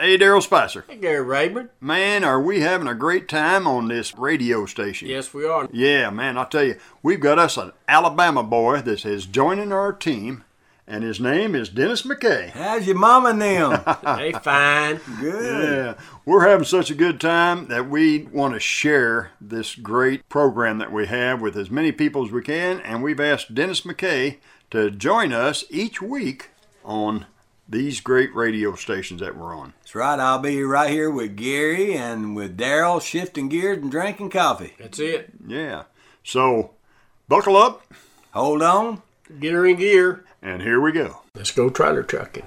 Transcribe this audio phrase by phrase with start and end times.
[0.00, 0.84] Hey, Daryl Spicer.
[0.88, 1.70] Hey, Gary Rayburn.
[1.80, 5.08] Man, are we having a great time on this radio station?
[5.08, 5.68] Yes, we are.
[5.72, 9.92] Yeah, man, I'll tell you, we've got us an Alabama boy that is joining our
[9.92, 10.44] team,
[10.86, 12.50] and his name is Dennis McKay.
[12.50, 13.82] How's your mama and them?
[14.16, 15.00] hey, fine.
[15.20, 15.64] Good.
[15.64, 20.78] Yeah, we're having such a good time that we want to share this great program
[20.78, 24.36] that we have with as many people as we can, and we've asked Dennis McKay
[24.70, 26.50] to join us each week
[26.84, 27.26] on
[27.68, 29.74] these great radio stations that we're on.
[29.80, 30.18] That's right.
[30.18, 34.74] I'll be right here with Gary and with Daryl shifting gears and drinking coffee.
[34.78, 35.30] That's it.
[35.46, 35.84] Yeah.
[36.24, 36.72] So,
[37.28, 37.82] buckle up,
[38.32, 39.02] Hold on.
[39.40, 40.24] Get her in gear.
[40.42, 41.22] and here we go.
[41.34, 42.46] Let's go trailer trucking.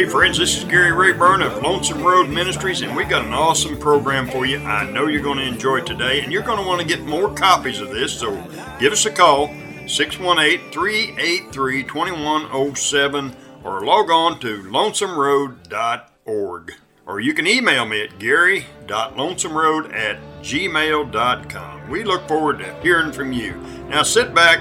[0.00, 3.76] Hey, friends, this is Gary Rayburn of Lonesome Road Ministries, and we got an awesome
[3.76, 4.56] program for you.
[4.60, 7.30] I know you're going to enjoy today, and you're going to want to get more
[7.34, 8.32] copies of this, so
[8.78, 9.48] give us a call
[9.86, 16.72] 618 383 2107 or log on to lonesomeroad.org.
[17.06, 21.90] Or you can email me at gary.lonesomeroad at gmail.com.
[21.90, 23.52] We look forward to hearing from you.
[23.90, 24.60] Now sit back,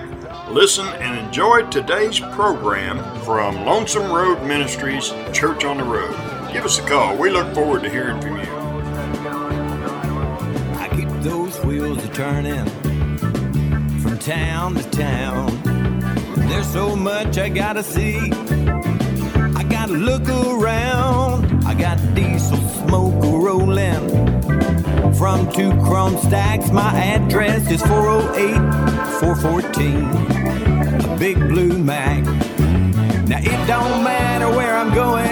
[0.51, 6.11] listen, and enjoy today's program from Lonesome Road Ministries Church on the Road.
[6.51, 7.15] Give us a call.
[7.15, 8.45] We look forward to hearing from you.
[10.77, 12.65] I keep those wheels a turning
[13.99, 15.61] from town to town.
[16.47, 18.17] There's so much I gotta see.
[18.17, 21.63] I gotta look around.
[21.65, 24.29] I got diesel smoke rolling
[25.19, 26.71] from two chrome stacks.
[26.71, 28.55] My address is 408
[29.19, 31.11] 414.
[31.11, 32.23] A big blue Mack.
[33.27, 35.25] Now it don't matter where I'm going.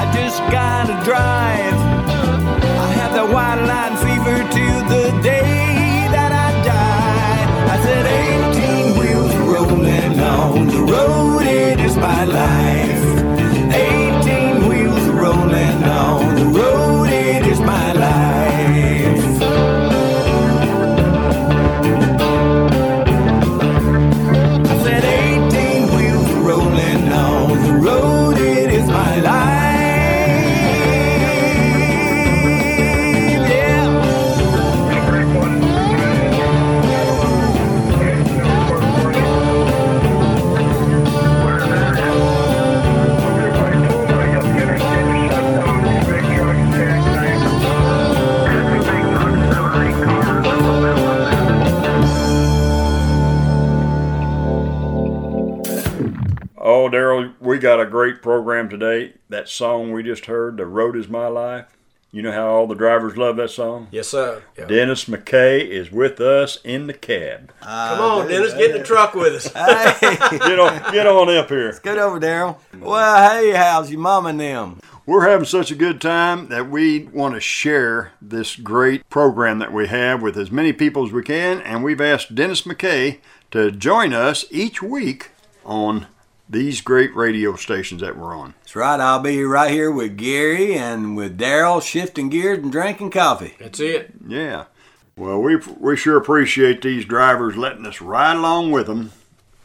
[0.00, 1.78] I just gotta drive.
[2.84, 7.46] I have the white line fever till the day that I die.
[7.72, 8.04] I said
[8.52, 12.95] 18 wheels rolling on the road, it is my life.
[57.56, 59.14] We got a great program today.
[59.30, 61.74] That song we just heard, The Road is My Life.
[62.12, 63.88] You know how all the drivers love that song?
[63.90, 64.42] Yes, sir.
[64.58, 64.66] Yeah.
[64.66, 67.54] Dennis McKay is with us in the cab.
[67.62, 69.46] Ah, Come on, Dennis, get in the truck with us.
[69.54, 71.72] Hey, Get on, get on up here.
[71.82, 72.58] good over, Daryl.
[72.78, 74.78] Well, hey, how's your mom and them?
[75.06, 79.72] We're having such a good time that we want to share this great program that
[79.72, 83.20] we have with as many people as we can, and we've asked Dennis McKay
[83.52, 85.30] to join us each week
[85.64, 86.06] on
[86.48, 88.54] these great radio stations that we're on.
[88.60, 89.00] That's right.
[89.00, 93.54] I'll be right here with Gary and with Daryl shifting gears and drinking coffee.
[93.58, 94.12] That's it.
[94.26, 94.64] Yeah.
[95.16, 99.12] Well, we we sure appreciate these drivers letting us ride along with them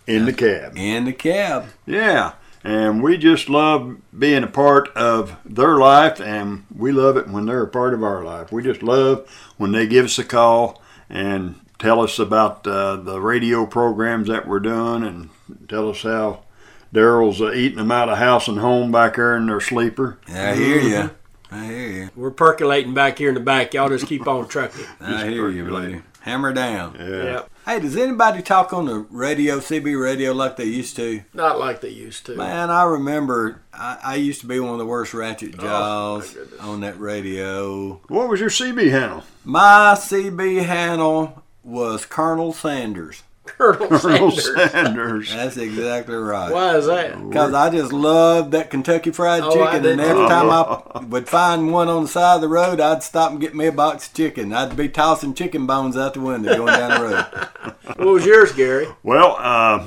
[0.07, 0.73] in the cab.
[0.75, 1.67] In the cab.
[1.85, 2.33] Yeah.
[2.63, 7.47] And we just love being a part of their life, and we love it when
[7.47, 8.51] they're a part of our life.
[8.51, 9.27] We just love
[9.57, 14.47] when they give us a call and tell us about uh, the radio programs that
[14.47, 15.29] we're doing and
[15.67, 16.43] tell us how
[16.93, 20.19] Daryl's uh, eating them out of house and home back there in their sleeper.
[20.27, 21.09] I hear you.
[21.49, 22.09] I hear you.
[22.15, 23.73] We're percolating back here in the back.
[23.73, 24.85] Y'all just keep on trucking.
[24.99, 26.01] I hear you, buddy.
[26.21, 26.95] Hammer down.
[26.99, 27.23] Yeah.
[27.23, 27.41] Yeah.
[27.65, 31.21] Hey, does anybody talk on the radio, CB radio, like they used to?
[31.33, 32.35] Not like they used to.
[32.35, 36.33] Man, I remember I, I used to be one of the worst ratchet Oh, jaws
[36.33, 36.59] goodness.
[36.59, 38.01] on that radio.
[38.07, 39.23] What was your CB handle?
[39.43, 43.23] My CB handle was Colonel Sanders.
[43.45, 44.71] Colonel Colonel Sanders.
[44.71, 45.33] Sanders.
[45.33, 46.51] That's exactly right.
[46.51, 47.27] Why is that?
[47.27, 51.71] Because I just loved that Kentucky Fried Oh, Chicken, and every time I would find
[51.71, 54.13] one on the side of the road, I'd stop and get me a box of
[54.13, 54.53] chicken.
[54.53, 57.75] I'd be tossing chicken bones out the window going down the road.
[57.97, 58.87] What was yours, Gary?
[59.03, 59.79] Well, uh,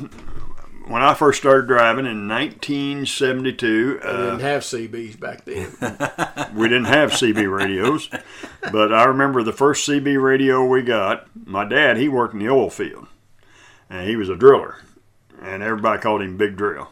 [0.87, 5.71] when I first started driving in 1972, I uh, didn't have CBs back then.
[6.55, 8.11] we didn't have CB radios,
[8.71, 11.27] but I remember the first CB radio we got.
[11.47, 13.07] My dad, he worked in the oil field,
[13.95, 14.79] and he was a driller,
[15.41, 16.91] and everybody called him Big Drill.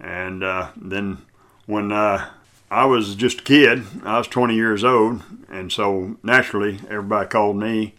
[0.00, 1.18] And uh, then
[1.66, 2.28] when uh,
[2.70, 7.56] I was just a kid, I was 20 years old, and so naturally everybody called
[7.56, 7.94] me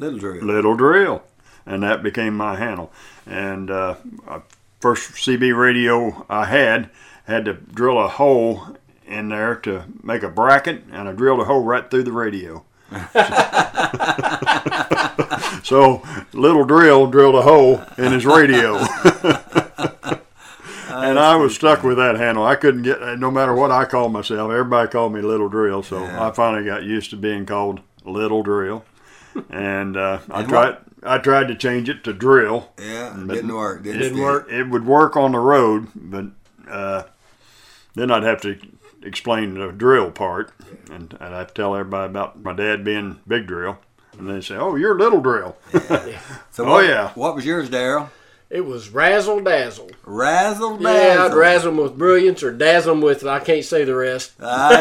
[0.00, 0.44] Little Drill.
[0.44, 1.22] Little Drill,
[1.64, 2.92] and that became my handle.
[3.24, 3.96] And uh,
[4.80, 6.90] first CB radio I had
[7.26, 8.76] had to drill a hole
[9.06, 12.64] in there to make a bracket, and I drilled a hole right through the radio.
[15.62, 16.02] so
[16.32, 18.76] Little Drill drilled a hole in his radio.
[20.88, 22.44] and I was stuck with that handle.
[22.44, 25.82] I couldn't get, no matter what I called myself, everybody called me Little Drill.
[25.82, 26.28] So Yeah.
[26.28, 28.84] I finally got used to being called Little Drill.
[29.50, 32.70] And uh, I tried, I tried to change it to Drill.
[32.78, 33.82] Yeah, it But didn't work.
[33.82, 34.24] Didn't, didn't stick.
[34.24, 34.50] work.
[34.50, 36.26] It would work on the road, but
[36.68, 37.04] uh,
[37.94, 38.58] then I'd have to
[39.02, 40.50] explain the drill part,
[40.90, 43.78] and I'd have to tell everybody about my dad being Big Drill.
[44.18, 45.56] And they say, "Oh, you're a Little Drill."
[46.50, 47.10] So Oh, what, yeah.
[47.14, 48.08] What was yours, Daryl?
[48.50, 49.90] It was razzle dazzle.
[50.04, 50.82] Razzle dazzle.
[50.92, 51.38] Yeah, I'd dazzle.
[51.38, 54.32] razzle them with brilliance or dazzle them with I can't say the rest.
[54.40, 54.76] I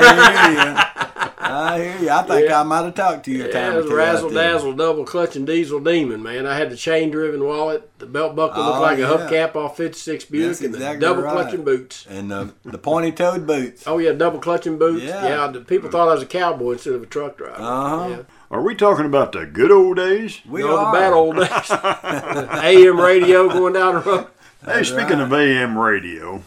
[0.48, 1.34] hear you.
[1.40, 2.10] I hear you.
[2.10, 2.62] I think Yeah.
[2.62, 3.96] I might have talked to you a time it or was two.
[3.96, 4.54] razzle out there.
[4.54, 6.46] dazzle, double clutching diesel demon, man.
[6.48, 9.08] I had the chain driven wallet, the belt buckle looked Oh, like a yeah.
[9.08, 11.34] hubcap off 56 Buick, That's and the exactly double right.
[11.34, 12.08] clutching boots.
[12.10, 13.84] And the, the pointy toed boots.
[13.86, 15.04] Oh, yeah, double clutching boots.
[15.04, 15.28] Yeah.
[15.28, 17.62] Yeah, the people thought I was a cowboy instead of a truck driver.
[17.62, 18.08] Uh-huh.
[18.10, 18.18] Yeah.
[18.50, 20.40] Are we talking about the good old days?
[20.48, 20.92] We No, are.
[20.92, 21.70] the bad old days.
[22.64, 24.28] AM radio going down the road.
[24.66, 26.44] Hey, speaking of AM radio,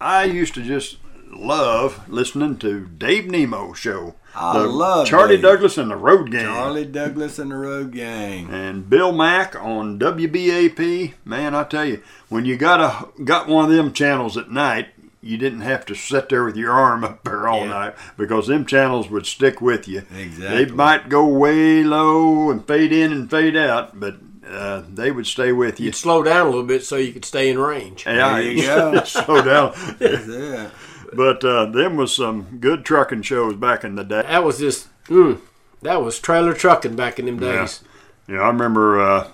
[0.00, 0.98] I used to just
[1.32, 4.14] love listening to Dave Nemo show.
[4.34, 5.42] I the love Charlie Dave.
[5.44, 6.44] Douglas and the Road Gang.
[6.44, 8.48] Charlie Douglas and the Road Gang.
[8.50, 11.14] and Bill Mack on WBAP.
[11.24, 14.88] Man, I tell you, when you got a got one of them channels at night,
[15.26, 17.66] you didn't have to sit there with your arm up there all Yeah.
[17.68, 20.02] night because them channels would stick with you.
[20.16, 20.64] Exactly.
[20.64, 24.16] They might go way low and fade in and fade out, but
[24.48, 25.86] uh, they would stay with you.
[25.86, 28.04] You'd slow down a little bit so you could stay in range.
[28.06, 29.02] Yeah, yeah.
[29.04, 29.74] slow down.
[30.00, 30.70] Yeah.
[31.12, 34.22] but uh, them was some good trucking shows back in the day.
[34.22, 35.40] That was just, mm,
[35.82, 37.60] that was trailer trucking back in them Yeah.
[37.62, 37.82] days.
[38.28, 39.28] Yeah, I remember uh,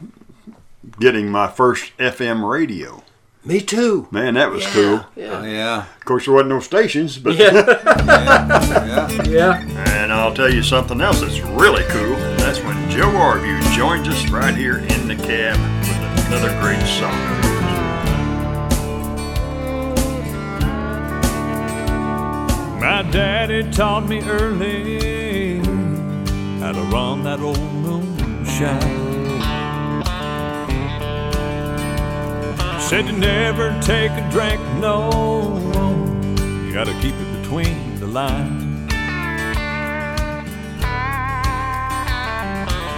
[1.01, 3.03] getting my first FM radio.
[3.45, 4.07] Me too.
[4.13, 5.07] Man, that was Yeah, cool.
[5.17, 5.41] Yeah.
[5.41, 5.79] Oh, yeah.
[5.97, 7.51] Of course, there wasn't no stations, but Yeah.
[8.87, 9.23] Yeah.
[9.25, 9.89] yeah.
[10.03, 12.15] and I'll tell you something else that's really cool.
[12.37, 17.19] That's when Joe Arview joins us right here in the cab with another great song.
[22.81, 25.59] My daddy taught me early
[26.61, 29.02] how to run that old moonshine.
[32.93, 35.09] Said you never take a drink, no.
[36.67, 38.93] You gotta keep it between the lines.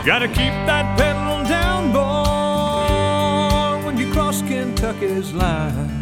[0.05, 6.01] Gotta keep that pedal down, boy, when you cross Kentucky's line.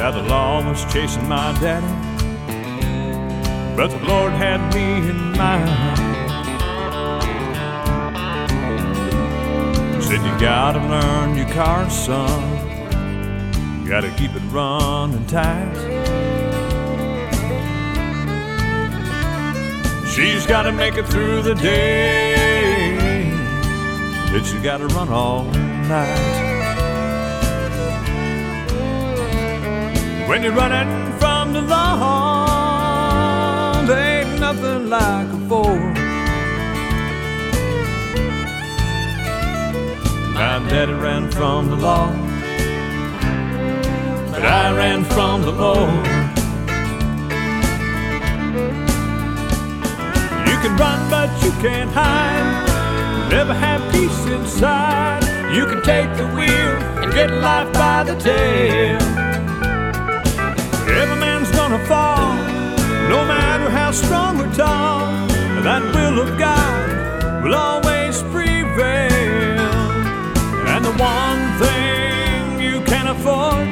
[0.00, 1.86] Now the law was chasing my daddy,
[3.76, 6.17] but the Lord had me in mind.
[10.18, 12.42] Said you gotta learn your car, son.
[13.82, 15.76] You gotta keep it running tight.
[20.12, 23.30] She's gotta make it through the day,
[24.32, 25.44] but she gotta run all
[25.86, 26.36] night.
[30.28, 33.06] When you're running from the law,
[33.86, 35.77] there ain't nothing like a Ford.
[40.38, 42.12] My daddy ran from the law,
[44.30, 46.06] but I ran from the Lord.
[50.48, 53.28] You can run, but you can't hide.
[53.32, 55.24] Never have peace inside.
[55.52, 59.00] You can take the wheel and get life by the tail.
[61.00, 62.36] Every man's gonna fall,
[63.10, 65.00] no matter how strong or tall.
[65.64, 69.17] That will of God will always prevail
[70.98, 73.68] one thing you can afford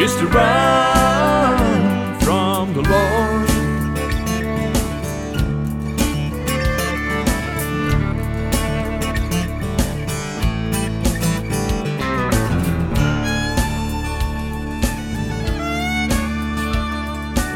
[0.00, 3.50] is to run from the Lord.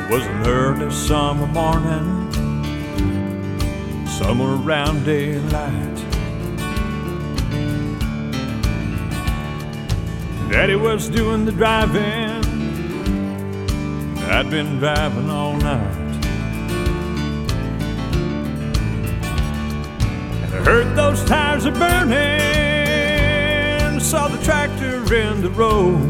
[0.02, 2.32] It was an early summer morning,
[4.08, 5.89] somewhere around daylight.
[10.50, 12.44] Daddy was doing the driving,
[14.28, 15.96] I'd been driving all night.
[20.42, 22.10] And I heard those tires are burning,
[24.00, 26.00] saw the tractor in the road.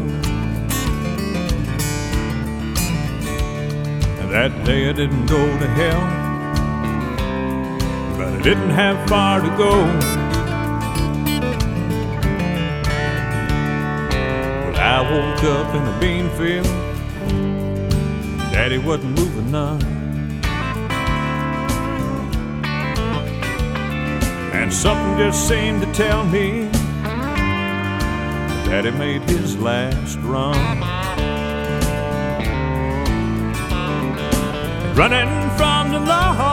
[4.19, 6.01] And that day I didn't go to hell,
[8.17, 10.10] but I didn't have far to go.
[15.11, 16.65] Woke up in a bean field,
[18.53, 19.81] Daddy wasn't moving none.
[24.53, 26.69] And something just seemed to tell me
[28.69, 30.55] Daddy made his last run.
[34.95, 36.45] Running from the Lord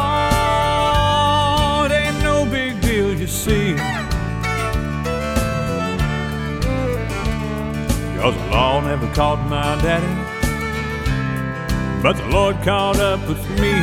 [1.93, 3.77] ain't no big deal, you see.
[8.21, 10.15] Cause the law never caught my daddy,
[12.03, 13.75] but the Lord caught up with me.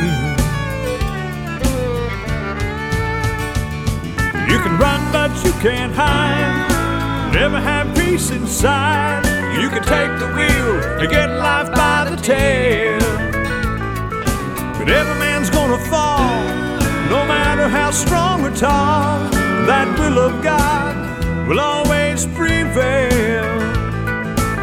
[4.50, 7.32] You can run, but you can't hide.
[7.32, 9.24] Never have peace inside.
[9.58, 12.98] You can take the wheel and get life by the tail.
[14.78, 16.44] But every man's gonna fall,
[17.08, 19.30] no matter how strong or tall.
[19.66, 23.15] That will of God will always prevail.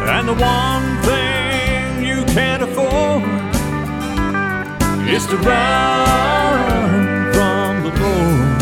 [0.06, 3.22] And the one thing you can't afford
[5.08, 8.54] is to run from the Lord.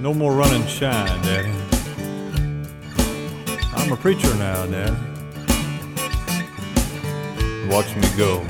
[0.00, 1.52] No more run and shine, Daddy.
[3.74, 4.96] I'm a preacher now, Daddy.
[7.68, 8.44] Watch me go.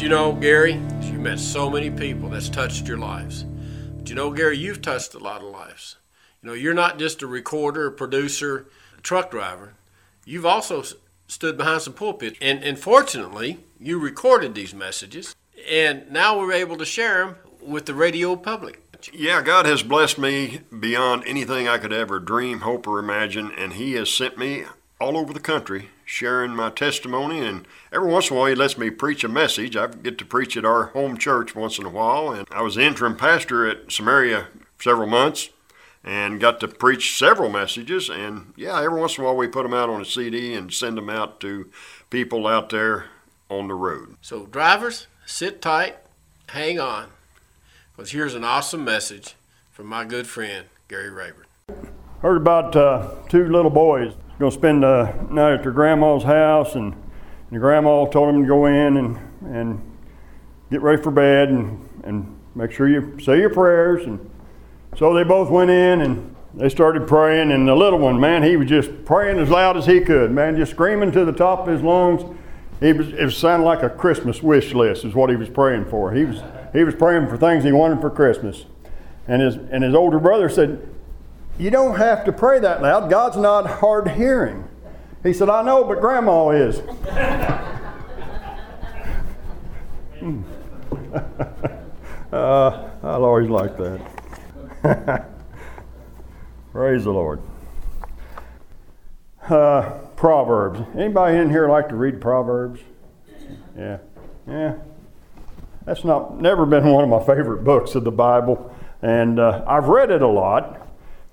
[0.00, 3.44] You know, Gary, you've met so many people that's touched your lives.
[3.98, 5.96] But you know, Gary, you've touched a lot of lives.
[6.42, 8.66] You know, you're not just a recorder, a producer,
[8.96, 9.74] a truck driver.
[10.24, 10.82] You've also
[11.26, 12.38] stood behind some pulpits.
[12.40, 15.36] And, and fortunately, you recorded these messages.
[15.68, 18.80] And now we're able to share them with the radio public.
[19.12, 23.74] Yeah, God has blessed me beyond anything I could ever dream, hope, or imagine, and
[23.74, 24.64] He has sent me
[24.98, 27.38] all over the country sharing my testimony.
[27.46, 29.76] And every once in a while, He lets me preach a message.
[29.76, 32.74] I get to preach at our home church once in a while, and I was
[32.74, 34.48] the interim pastor at Samaria
[34.80, 35.50] several months
[36.02, 38.08] and got to preach several messages.
[38.08, 40.72] And yeah, every once in a while, we put them out on a CD and
[40.72, 41.70] send them out to
[42.10, 43.06] people out there
[43.48, 44.16] on the road.
[44.20, 45.96] So, drivers, sit tight,
[46.48, 47.10] hang on,
[47.94, 49.36] because here's an awesome message
[49.70, 51.46] from my good friend, Gary Rayburn.
[52.20, 54.14] Heard about uh, two little boys
[54.48, 56.94] to spend the night at their grandma's house, and
[57.50, 59.98] the grandma told them to go in and, and
[60.70, 64.06] get ready for bed and, and make sure you say your prayers.
[64.06, 64.30] And
[64.96, 67.50] so they both went in and they started praying.
[67.52, 70.56] And the little one, man, he was just praying as loud as he could, man,
[70.56, 72.22] just screaming to the top of his lungs.
[72.80, 76.12] He was, it sounded like a Christmas wish list, is what he was praying for.
[76.12, 76.42] He was,
[76.72, 78.64] he was praying for things he wanted for Christmas.
[79.28, 80.88] And his, and his older brother said,
[81.60, 83.10] you don't have to pray that loud.
[83.10, 84.66] God's not hard hearing.
[85.22, 86.80] He said, I know, but grandma is.
[92.32, 94.00] Uh, I'll always like that.
[96.72, 97.42] Praise the Lord.
[99.48, 100.80] Uh, Proverbs.
[100.96, 102.78] Anybody in here like to read Proverbs?
[103.76, 103.98] Yeah.
[104.46, 104.74] Yeah.
[105.84, 109.88] That's not never been one of my favorite books of the Bible, and uh, I've
[109.88, 110.79] read it a lot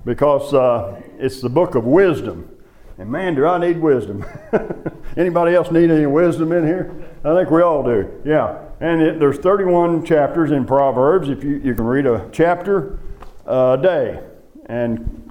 [0.07, 2.49] because uh, it's the book of wisdom.
[2.97, 4.25] And man, do I need wisdom.
[5.17, 6.95] Anybody else need any wisdom in here?
[7.25, 8.21] I think we all do.
[8.23, 8.57] Yeah.
[8.79, 11.27] And it, there's 31 chapters in Proverbs.
[11.27, 12.99] If you, you can read a chapter
[13.45, 14.23] a day,
[14.67, 15.29] and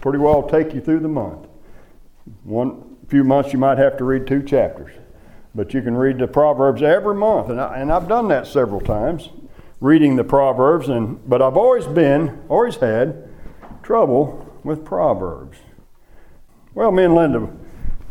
[0.00, 1.46] pretty well take you through the month.
[2.44, 4.92] One few months you might have to read two chapters,
[5.54, 8.80] but you can read the Proverbs every month, and, I, and I've done that several
[8.80, 9.28] times,
[9.80, 10.88] reading the Proverbs.
[10.88, 13.28] And but I've always been, always had
[13.84, 15.58] trouble with Proverbs.
[16.74, 17.48] Well, me and Linda,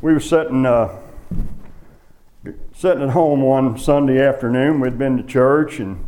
[0.01, 0.99] we were sitting, uh,
[2.75, 4.79] sitting at home one Sunday afternoon.
[4.79, 6.05] We'd been to church, and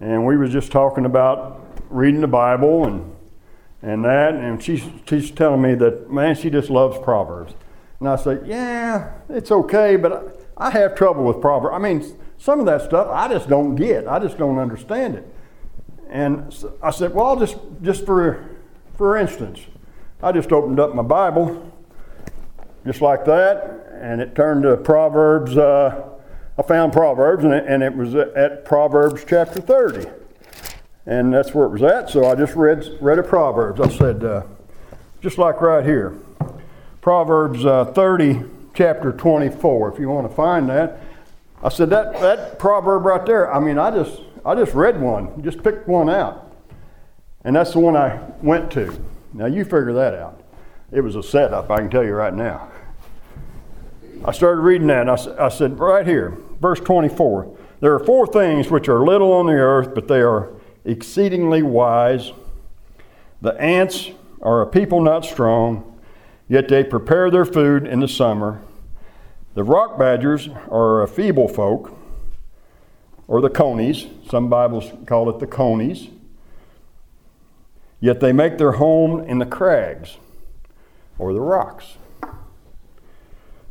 [0.00, 3.14] and we was just talking about reading the Bible and
[3.82, 4.34] and that.
[4.34, 7.52] And she's she's telling me that man, she just loves Proverbs.
[8.00, 11.74] And I said, yeah, it's okay, but I, I have trouble with Proverbs.
[11.74, 12.04] I mean,
[12.38, 14.08] some of that stuff I just don't get.
[14.08, 15.28] I just don't understand it.
[16.08, 18.53] And so I said, well, I'll just, just for,
[18.96, 19.60] for instance,
[20.22, 21.72] I just opened up my Bible,
[22.86, 25.56] just like that, and it turned to Proverbs.
[25.56, 26.08] Uh,
[26.56, 30.08] I found Proverbs, and it, and it was at Proverbs chapter 30.
[31.06, 33.80] And that's where it was at, so I just read, read a Proverbs.
[33.80, 34.42] I said, uh,
[35.20, 36.18] just like right here,
[37.00, 38.42] Proverbs uh, 30,
[38.74, 41.00] chapter 24, if you want to find that.
[41.62, 45.42] I said, that, that proverb right there, I mean, I just, I just read one,
[45.42, 46.43] just picked one out.
[47.44, 48.98] And that's the one I went to.
[49.34, 50.40] Now you figure that out.
[50.90, 52.70] It was a setup, I can tell you right now.
[54.24, 58.26] I started reading that, and I, I said, right here, verse 24 There are four
[58.26, 60.50] things which are little on the earth, but they are
[60.84, 62.32] exceedingly wise.
[63.42, 64.10] The ants
[64.40, 65.98] are a people not strong,
[66.48, 68.62] yet they prepare their food in the summer.
[69.54, 71.96] The rock badgers are a feeble folk,
[73.28, 74.06] or the conies.
[74.30, 76.08] Some Bibles call it the conies.
[78.04, 80.18] Yet they make their home in the crags
[81.18, 81.96] or the rocks.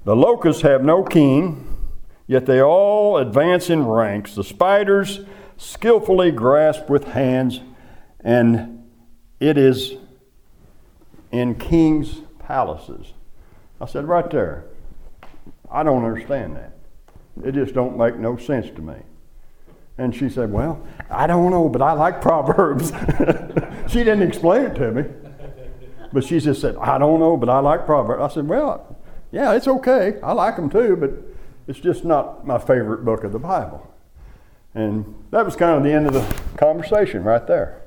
[0.05, 1.77] The locusts have no king,
[2.25, 4.33] yet they all advance in ranks.
[4.33, 5.19] The spiders
[5.55, 7.59] skillfully grasp with hands,
[8.21, 8.89] and
[9.39, 9.97] it is
[11.31, 13.13] in kings' palaces.
[13.79, 14.65] I said, right there,
[15.69, 16.75] I don't understand that.
[17.45, 18.95] It just don't make no sense to me.
[19.97, 22.91] And she said, Well, I don't know, but I like Proverbs.
[23.91, 25.03] she didn't explain it to me.
[26.11, 28.21] But she just said, I don't know, but I like Proverbs.
[28.21, 28.97] I said, Well,
[29.31, 30.19] yeah, it's okay.
[30.21, 31.11] I like them too, but
[31.67, 33.89] it's just not my favorite book of the Bible.
[34.75, 37.81] And that was kind of the end of the conversation right there.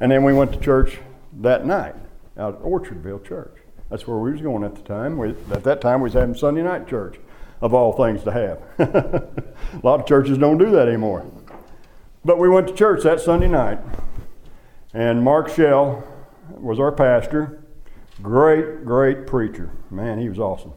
[0.00, 0.98] And then we went to church
[1.40, 1.94] that night
[2.38, 3.54] out at Orchardville Church.
[3.90, 5.16] That's where we was going at the time.
[5.16, 7.18] We, at that time, we was having Sunday night church,
[7.60, 8.62] of all things to have.
[8.78, 11.26] A lot of churches don't do that anymore.
[12.24, 13.78] But we went to church that Sunday night,
[14.92, 16.04] and Mark Shell
[16.50, 17.62] was our pastor.
[18.22, 19.70] Great, great preacher.
[19.90, 20.72] Man, he was awesome.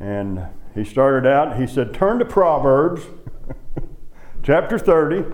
[0.00, 3.02] And he started out, he said, Turn to Proverbs
[4.42, 5.24] chapter 30,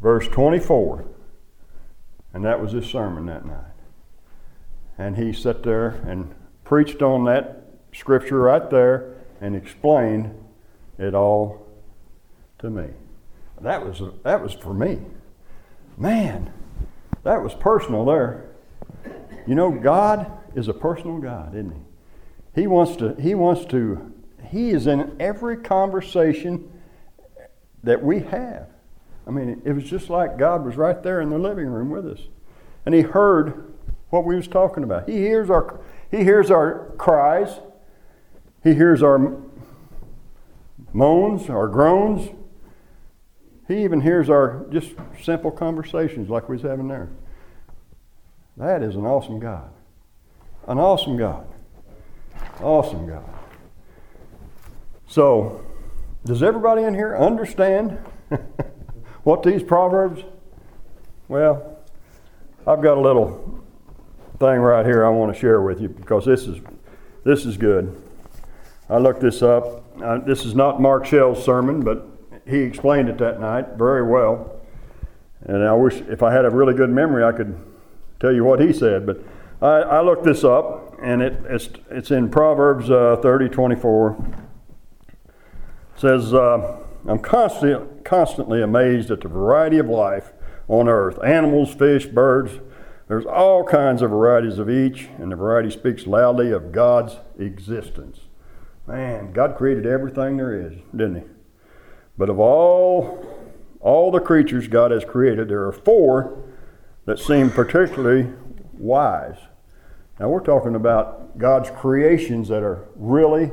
[0.00, 1.06] verse 24.
[2.32, 3.69] And that was his sermon that night.
[5.00, 10.34] And he sat there and preached on that scripture right there and explained
[10.98, 11.66] it all
[12.58, 12.88] to me.
[13.62, 14.98] That was, that was for me.
[15.96, 16.52] Man,
[17.22, 18.50] that was personal there.
[19.46, 22.60] You know, God is a personal God, isn't he?
[22.60, 24.12] He wants to, he wants to
[24.50, 26.70] he is in every conversation
[27.84, 28.66] that we have.
[29.26, 32.06] I mean, it was just like God was right there in the living room with
[32.06, 32.20] us.
[32.84, 33.69] And he heard
[34.10, 35.08] what we was talking about.
[35.08, 37.60] He hears our he hears our cries.
[38.62, 39.40] He hears our
[40.92, 42.28] moans, our groans.
[43.68, 44.92] He even hears our just
[45.22, 47.08] simple conversations like we was having there.
[48.56, 49.70] That is an awesome God.
[50.66, 51.46] An awesome God.
[52.60, 53.24] Awesome God.
[55.06, 55.64] So,
[56.24, 57.98] does everybody in here understand
[59.22, 60.22] what these proverbs?
[61.28, 61.78] Well,
[62.66, 63.59] I've got a little
[64.40, 66.58] thing right here I want to share with you because this is
[67.24, 67.94] this is good.
[68.88, 69.84] I looked this up.
[70.02, 72.06] Uh, this is not Mark Shell's sermon, but
[72.48, 74.58] he explained it that night very well.
[75.42, 77.54] And I wish if I had a really good memory, I could
[78.18, 79.04] tell you what he said.
[79.04, 79.22] But
[79.60, 84.24] I, I looked this up, and it, it's, it's in Proverbs uh, 30 24
[85.96, 90.32] says, uh, I'm constantly, constantly amazed at the variety of life
[90.66, 92.58] on earth animals, fish, birds.
[93.10, 98.20] There's all kinds of varieties of each, and the variety speaks loudly of God's existence.
[98.86, 101.22] Man, God created everything there is, didn't He?
[102.16, 103.26] But of all,
[103.80, 106.40] all the creatures God has created, there are four
[107.06, 108.32] that seem particularly
[108.78, 109.38] wise.
[110.20, 113.50] Now we're talking about God's creations that are really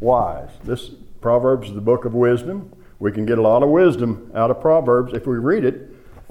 [0.00, 0.50] wise.
[0.64, 0.90] This
[1.22, 2.70] Proverbs is the book of wisdom.
[2.98, 5.85] We can get a lot of wisdom out of Proverbs if we read it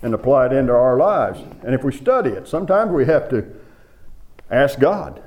[0.05, 1.39] and apply it into our lives.
[1.63, 3.43] And if we study it, sometimes we have to
[4.51, 5.21] ask God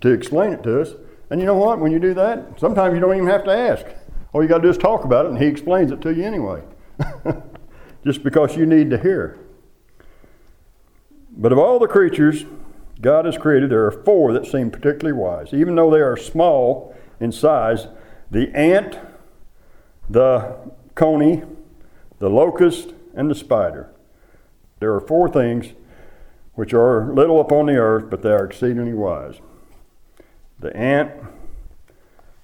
[0.00, 0.94] to explain it to us.
[1.30, 1.78] And you know what?
[1.78, 3.84] When you do that, sometimes you don't even have to ask.
[4.32, 6.24] All you got to do is talk about it, and He explains it to you
[6.24, 6.62] anyway.
[8.04, 9.38] Just because you need to hear.
[11.30, 12.46] But of all the creatures
[13.02, 15.52] God has created, there are four that seem particularly wise.
[15.52, 17.86] Even though they are small in size,
[18.30, 18.98] the ant
[20.08, 20.56] the
[20.94, 21.42] coney,
[22.18, 23.90] the locust, and the spider.
[24.82, 25.74] There are four things
[26.54, 29.36] which are little upon the earth, but they are exceedingly wise.
[30.58, 31.12] The ant,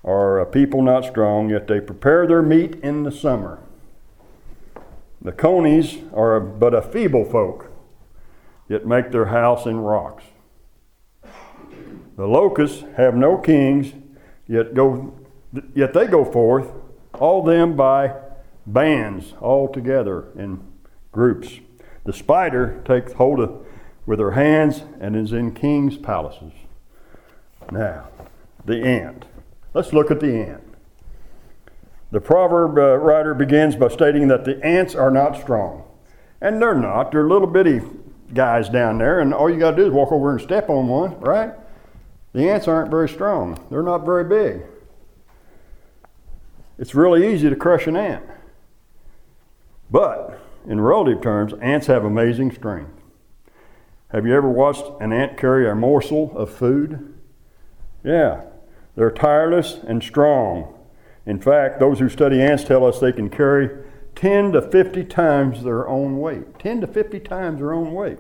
[0.05, 3.59] are a people not strong, yet they prepare their meat in the summer.
[5.20, 7.72] The conies are but a feeble folk,
[8.68, 10.22] yet make their house in rocks.
[12.16, 13.94] The locusts have no kings,
[14.46, 15.12] yet go
[15.74, 16.70] yet they go forth,
[17.14, 18.14] all them by
[18.64, 20.61] bands, all together in
[21.11, 21.59] groups.
[22.09, 23.66] The spider takes hold of
[24.07, 26.55] with her hands and is in kings' palaces.
[27.71, 28.09] Now,
[28.64, 29.27] the ant.
[29.75, 30.64] Let's look at the ant.
[32.11, 35.85] The proverb uh, writer begins by stating that the ants are not strong.
[36.40, 37.12] And they're not.
[37.12, 37.83] They're little bitty
[38.33, 40.88] guys down there, and all you got to do is walk over and step on
[40.88, 41.53] one, right?
[42.33, 43.62] The ants aren't very strong.
[43.68, 44.62] They're not very big.
[46.79, 48.25] It's really easy to crush an ant.
[49.90, 52.92] But in relative terms, ants have amazing strength.
[54.09, 57.14] Have you ever watched an ant carry a morsel of food?
[58.04, 58.42] Yeah,
[58.94, 60.74] they're tireless and strong.
[61.26, 63.70] In fact, those who study ants tell us they can carry
[64.14, 66.59] 10 to 50 times their own weight.
[66.59, 68.18] 10 to 50 times their own weight.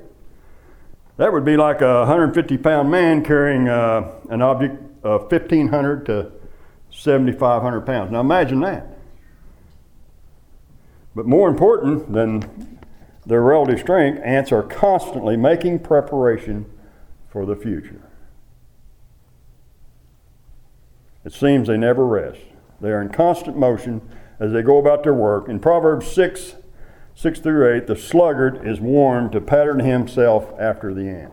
[1.16, 6.32] That would be like a 150 pound man carrying uh, an object of 1,500 to
[6.90, 8.12] 7,500 pounds.
[8.12, 8.97] Now imagine that.
[11.18, 12.78] But more important than
[13.26, 16.64] their relative strength, ants are constantly making preparation
[17.28, 18.08] for the future.
[21.24, 22.42] It seems they never rest.
[22.80, 24.00] They are in constant motion
[24.38, 25.48] as they go about their work.
[25.48, 26.54] In Proverbs 6,
[27.16, 31.32] 6 through 8, the sluggard is warned to pattern himself after the ant.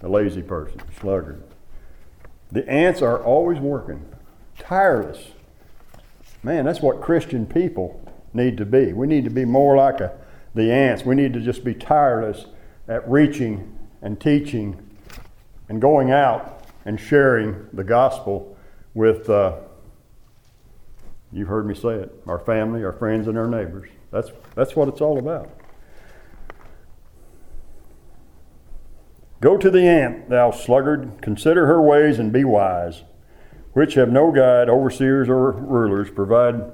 [0.00, 1.42] The lazy person, sluggard.
[2.50, 4.04] The ants are always working,
[4.58, 5.30] tireless.
[6.42, 7.98] Man, that's what Christian people
[8.34, 8.92] need to be.
[8.92, 10.16] We need to be more like a,
[10.54, 11.04] the ants.
[11.04, 12.46] We need to just be tireless
[12.88, 14.90] at reaching and teaching
[15.68, 18.56] and going out and sharing the gospel
[18.94, 19.56] with, uh,
[21.32, 23.88] you've heard me say it, our family, our friends, and our neighbors.
[24.10, 25.50] That's, that's what it's all about.
[29.40, 33.02] Go to the ant, thou sluggard, consider her ways and be wise,
[33.72, 36.70] which have no guide, overseers, or rulers, provide,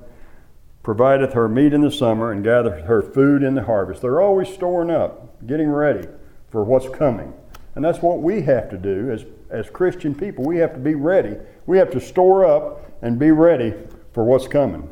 [0.89, 4.01] provideth her meat in the summer, and gathereth her food in the harvest.
[4.01, 6.09] They're always storing up, getting ready
[6.49, 7.35] for what's coming.
[7.75, 10.47] And that's what we have to do as, as Christian people.
[10.47, 11.37] We have to be ready.
[11.67, 13.75] We have to store up and be ready
[14.15, 14.89] for what's coming.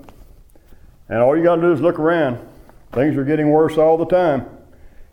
[1.08, 2.46] And all you got to do is look around.
[2.92, 4.44] Things are getting worse all the time.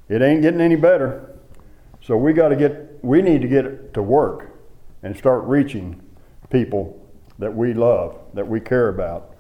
[0.10, 1.34] It ain't getting any better.
[2.02, 4.52] So we got to get we need to get to work
[5.02, 6.02] and start reaching
[6.50, 7.02] people
[7.40, 9.33] that we love, that we care about,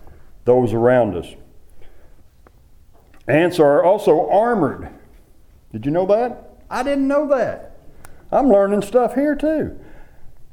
[0.45, 1.27] those around us.
[3.27, 4.89] Ants are also armored.
[5.71, 6.57] Did you know that?
[6.69, 7.77] I didn't know that.
[8.31, 9.79] I'm learning stuff here too.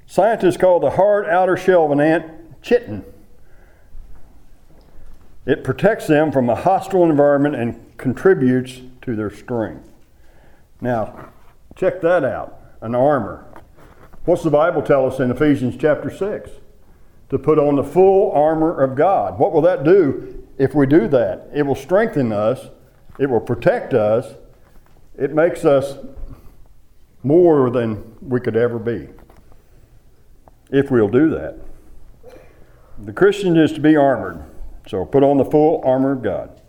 [0.06, 3.04] Scientists call the hard outer shell of an ant chitin.
[5.46, 9.88] It protects them from a hostile environment and contributes to their strength.
[10.80, 11.30] Now,
[11.74, 13.46] check that out an armor.
[14.24, 16.50] What's the Bible tell us in Ephesians chapter 6?
[17.30, 19.38] To put on the full armor of God.
[19.38, 21.48] What will that do if we do that?
[21.54, 22.70] It will strengthen us,
[23.18, 24.34] it will protect us,
[25.16, 25.96] it makes us
[27.22, 29.08] more than we could ever be
[30.70, 31.58] if we'll do that.
[32.98, 34.44] The Christian is to be armored.
[34.86, 36.60] So put on the full armor of God.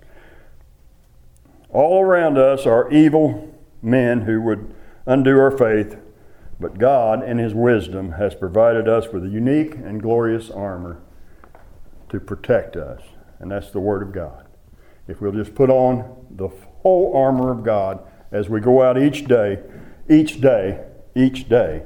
[1.69, 4.73] All around us are evil men who would
[5.05, 5.97] undo our faith,
[6.61, 11.01] but God, in His wisdom, has provided us with a unique and glorious armor
[12.09, 13.01] to protect us,
[13.39, 14.47] and that's the Word of God.
[15.07, 16.49] If we'll just put on the
[16.83, 17.99] whole armor of God
[18.31, 19.59] as we go out each day,
[20.09, 21.83] each day, each day.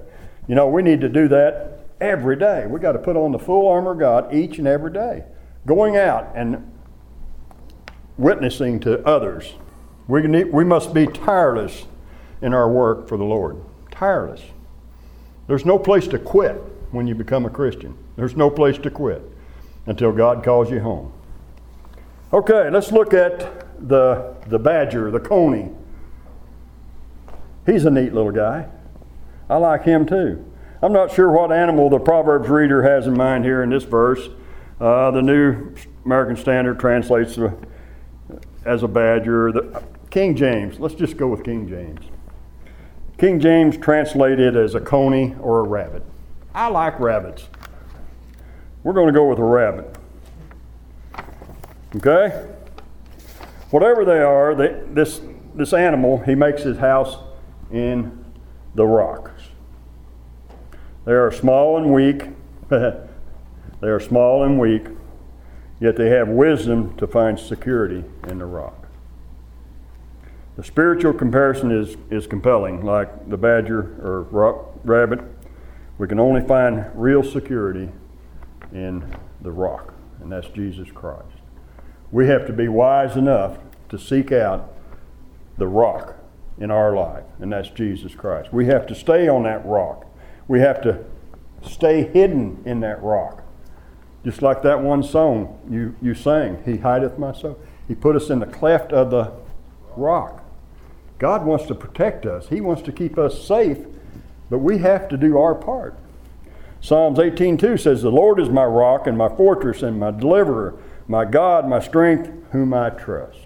[0.48, 2.68] You know, we need to do that every day.
[2.68, 5.24] We got to put on the full armor of God each and every day
[5.66, 6.72] going out and
[8.18, 9.54] witnessing to others.
[10.08, 11.86] We, need, we must be tireless
[12.42, 13.64] in our work for the Lord.
[13.92, 14.42] Tireless.
[15.48, 16.56] There's no place to quit
[16.92, 17.98] when you become a Christian.
[18.16, 19.22] There's no place to quit
[19.86, 21.14] until God calls you home.
[22.34, 25.70] Okay, let's look at the, the badger, the coney.
[27.66, 28.68] He's a neat little guy.
[29.50, 30.44] I like him too.
[30.82, 34.30] I'm not sure what animal the Proverbs reader has in mind here in this verse.
[34.80, 37.40] Uh, the New American Standard translates
[38.66, 39.52] as a badger.
[39.52, 42.06] The, King James, let's just go with King James.
[43.18, 46.04] King James translated as a coney or a rabbit.
[46.54, 47.48] I like rabbits.
[48.84, 49.96] We're going to go with a rabbit.
[51.96, 52.50] Okay?
[53.72, 55.22] Whatever they are, they, this,
[55.54, 57.18] this animal, he makes his house
[57.72, 58.26] in
[58.76, 59.42] the rocks.
[61.06, 62.24] They are small and weak.
[63.82, 64.88] They are small and weak,
[65.80, 68.85] yet they have wisdom to find security in the rock.
[70.56, 75.20] The spiritual comparison is, is compelling, like the badger or rock, rabbit.
[75.98, 77.90] We can only find real security
[78.72, 81.28] in the rock, and that's Jesus Christ.
[82.12, 83.58] We have to be wise enough
[83.90, 84.74] to seek out
[85.58, 86.16] the rock
[86.58, 88.54] in our life, and that's Jesus Christ.
[88.54, 90.06] We have to stay on that rock.
[90.48, 91.04] We have to
[91.64, 93.44] stay hidden in that rock.
[94.24, 97.60] Just like that one song you, you sang, He hideth my soul.
[97.90, 99.34] He put us in the cleft of the
[99.98, 100.45] rock.
[101.18, 103.80] God wants to protect us, He wants to keep us safe,
[104.50, 105.98] but we have to do our part.
[106.82, 110.76] Psalms 18:2 says, The Lord is my rock and my fortress and my deliverer,
[111.08, 113.40] my God, my strength, whom I trust.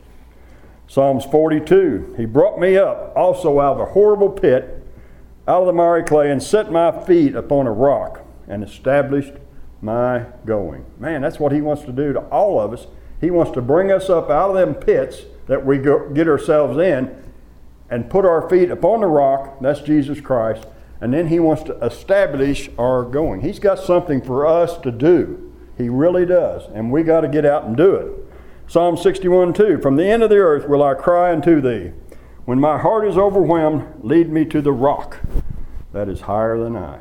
[0.87, 4.83] Psalms 42, He brought me up also out of a horrible pit,
[5.47, 9.33] out of the miry clay, and set my feet upon a rock and established
[9.81, 10.85] my going.
[10.97, 12.87] Man, that's what He wants to do to all of us.
[13.21, 16.77] He wants to bring us up out of them pits that we go, get ourselves
[16.79, 17.15] in
[17.89, 20.65] and put our feet upon the rock, that's Jesus Christ,
[21.01, 23.41] and then He wants to establish our going.
[23.41, 25.53] He's got something for us to do.
[25.77, 28.11] He really does, and we got to get out and do it.
[28.67, 31.91] Psalm 61 2 From the end of the earth will I cry unto thee.
[32.45, 35.19] When my heart is overwhelmed, lead me to the rock
[35.93, 36.99] that is higher than I.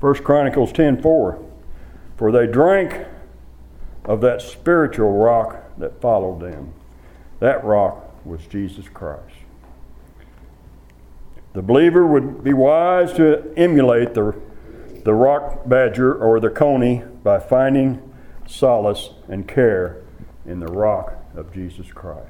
[0.00, 1.44] 1 Chronicles 10 4
[2.16, 3.06] For they drank
[4.04, 6.72] of that spiritual rock that followed them.
[7.40, 9.34] That rock was Jesus Christ.
[11.52, 14.38] The believer would be wise to emulate the,
[15.04, 18.00] the rock badger or the coney by finding
[18.46, 20.02] solace and care
[20.46, 22.28] in the rock of Jesus Christ.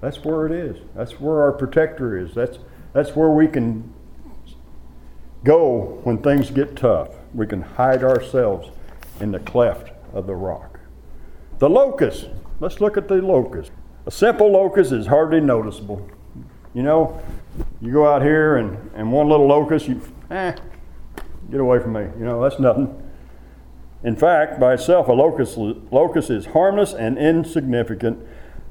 [0.00, 0.76] That's where it is.
[0.94, 2.34] That's where our protector is.
[2.34, 2.58] That's,
[2.92, 3.92] that's where we can
[5.44, 7.10] go when things get tough.
[7.34, 8.70] We can hide ourselves
[9.20, 10.80] in the cleft of the rock.
[11.58, 12.28] The locust.
[12.60, 13.70] Let's look at the locust.
[14.06, 16.08] A simple locust is hardly noticeable.
[16.74, 17.20] You know,
[17.80, 20.54] you go out here and, and one little locust, you, eh,
[21.50, 22.02] get away from me.
[22.18, 23.02] You know, that's nothing.
[24.04, 28.24] In fact, by itself, a locust, locust is harmless and insignificant,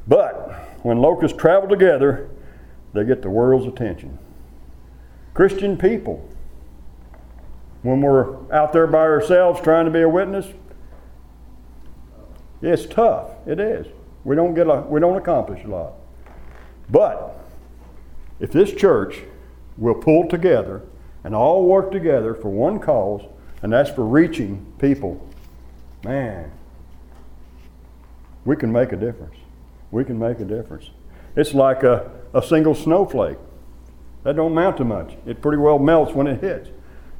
[0.07, 0.51] but
[0.83, 2.29] when locusts travel together,
[2.93, 4.17] they get the world's attention.
[5.33, 6.29] Christian people,
[7.81, 10.47] when we're out there by ourselves trying to be a witness,
[12.61, 13.31] it's tough.
[13.45, 13.87] It is.
[14.25, 15.93] We don't get a, we don't accomplish a lot.
[16.89, 17.39] But
[18.39, 19.21] if this church
[19.77, 20.81] will pull together
[21.23, 23.21] and all work together for one cause,
[23.61, 25.25] and that's for reaching people,
[26.03, 26.51] man,
[28.43, 29.35] we can make a difference.
[29.91, 30.89] We can make a difference.
[31.35, 33.37] It's like a, a single snowflake.
[34.23, 35.13] That don't amount to much.
[35.25, 36.69] It pretty well melts when it hits.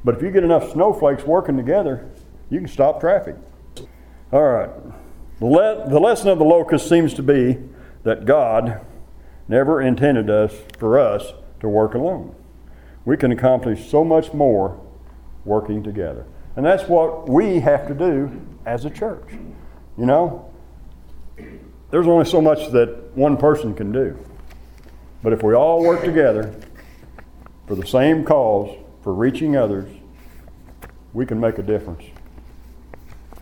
[0.04, 2.08] But if you get enough snowflakes working together,
[2.50, 3.36] you can stop traffic.
[4.32, 4.70] All right.
[5.38, 7.58] The, le- the lesson of the locust seems to be
[8.04, 8.84] that God
[9.48, 12.34] never intended us for us to work alone.
[13.04, 14.80] We can accomplish so much more
[15.44, 16.26] working together.
[16.56, 19.28] And that's what we have to do as a church.
[19.98, 20.50] You know,
[21.90, 24.18] there's only so much that one person can do.
[25.22, 26.54] But if we all work together
[27.66, 29.88] for the same cause, for reaching others,
[31.12, 32.02] we can make a difference.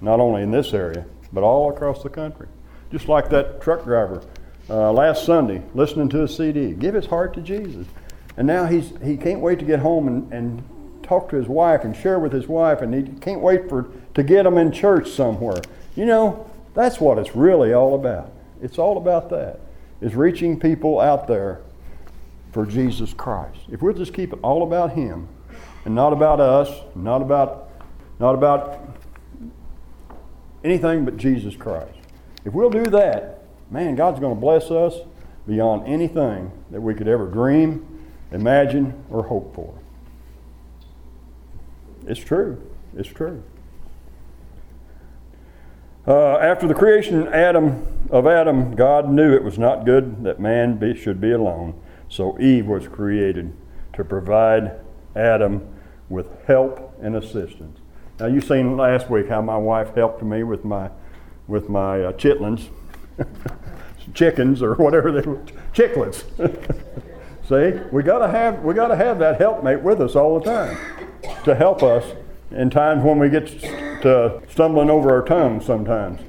[0.00, 2.46] Not only in this area, but all across the country.
[2.90, 4.22] Just like that truck driver
[4.70, 7.86] uh, last Sunday, listening to a CD, give his heart to Jesus.
[8.36, 11.84] And now he's, he can't wait to get home and, and talk to his wife
[11.84, 15.10] and share with his wife, and he can't wait for, to get them in church
[15.10, 15.60] somewhere.
[15.96, 18.32] You know, that's what it's really all about.
[18.62, 19.60] It's all about that,
[20.00, 21.60] is reaching people out there
[22.52, 23.58] for Jesus Christ.
[23.70, 25.28] If we'll just keep it all about him
[25.84, 27.70] and not about us, not about,
[28.18, 28.93] not about
[30.64, 31.98] anything but Jesus Christ.
[32.44, 34.98] If we'll do that, man, God's going to bless us
[35.46, 37.86] beyond anything that we could ever dream,
[38.32, 39.78] imagine, or hope for.
[42.06, 42.60] It's true.
[42.96, 43.42] It's true.
[46.06, 50.76] Uh, after the creation Adam, of Adam, God knew it was not good that man
[50.76, 51.80] be, should be alone.
[52.08, 53.54] So Eve was created
[53.94, 54.72] to provide
[55.16, 55.66] Adam
[56.10, 57.78] with help and assistance.
[58.20, 60.90] Now you seen last week how my wife helped me with my
[61.46, 62.68] with my uh, chitlins,
[64.14, 66.24] chickens or whatever they were, chicklets.
[67.48, 70.78] See, we gotta have we gotta have that helpmate with us all the time
[71.44, 72.04] to help us
[72.50, 73.46] in times when we get
[74.02, 76.20] to stumbling over our tongues sometimes.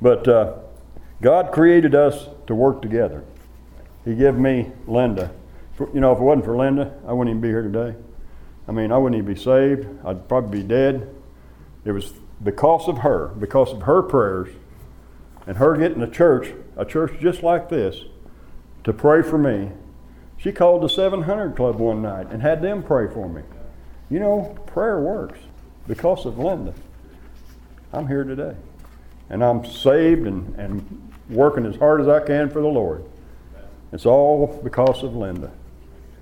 [0.00, 0.54] But uh,
[1.20, 3.24] God created us to work together.
[4.04, 5.32] He gave me Linda.
[5.78, 7.96] You know, if it wasn't for Linda, I wouldn't even be here today.
[8.70, 9.88] I mean, I wouldn't even be saved.
[10.04, 11.12] I'd probably be dead.
[11.84, 14.48] It was because of her, because of her prayers,
[15.44, 18.04] and her getting a church, a church just like this,
[18.84, 19.72] to pray for me.
[20.38, 23.42] She called the 700 Club one night and had them pray for me.
[24.08, 25.40] You know, prayer works
[25.88, 26.72] because of Linda.
[27.92, 28.54] I'm here today.
[29.30, 33.04] And I'm saved and, and working as hard as I can for the Lord.
[33.90, 35.50] It's all because of Linda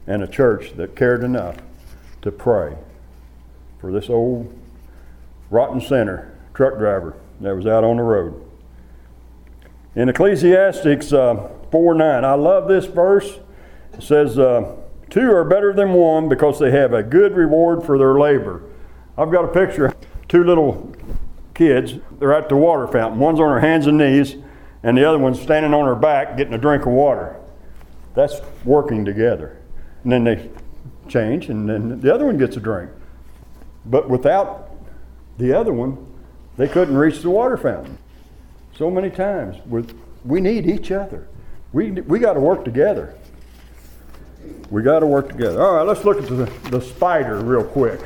[0.07, 1.57] and a church that cared enough
[2.23, 2.77] to pray
[3.81, 4.53] for this old
[5.51, 8.45] rotten sinner truck driver that was out on the road.
[9.95, 13.39] In Ecclesiastics uh, 4 9, I love this verse.
[13.95, 14.77] It says, uh,
[15.11, 18.63] Two are better than one because they have a good reward for their labor.
[19.17, 19.95] I've got a picture
[20.29, 20.95] two little
[21.55, 21.95] kids.
[22.19, 23.19] They're at the water fountain.
[23.19, 24.37] One's on her hands and knees,
[24.83, 27.37] and the other one's standing on her back getting a drink of water.
[28.15, 29.57] That's working together.
[30.03, 30.51] And then they
[31.09, 32.91] change, and then the other one gets a drink.
[33.87, 34.71] But without
[35.39, 36.07] the other one,
[36.57, 37.99] they couldn't reach the water fountain.
[38.77, 39.57] So many times,
[40.25, 41.29] we need each other.
[41.73, 43.15] We, we got to work together.
[44.71, 45.63] We got to work together.
[45.63, 48.01] All right, let's look at the, the spider real quick.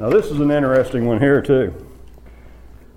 [0.00, 1.72] Now, this is an interesting one here, too.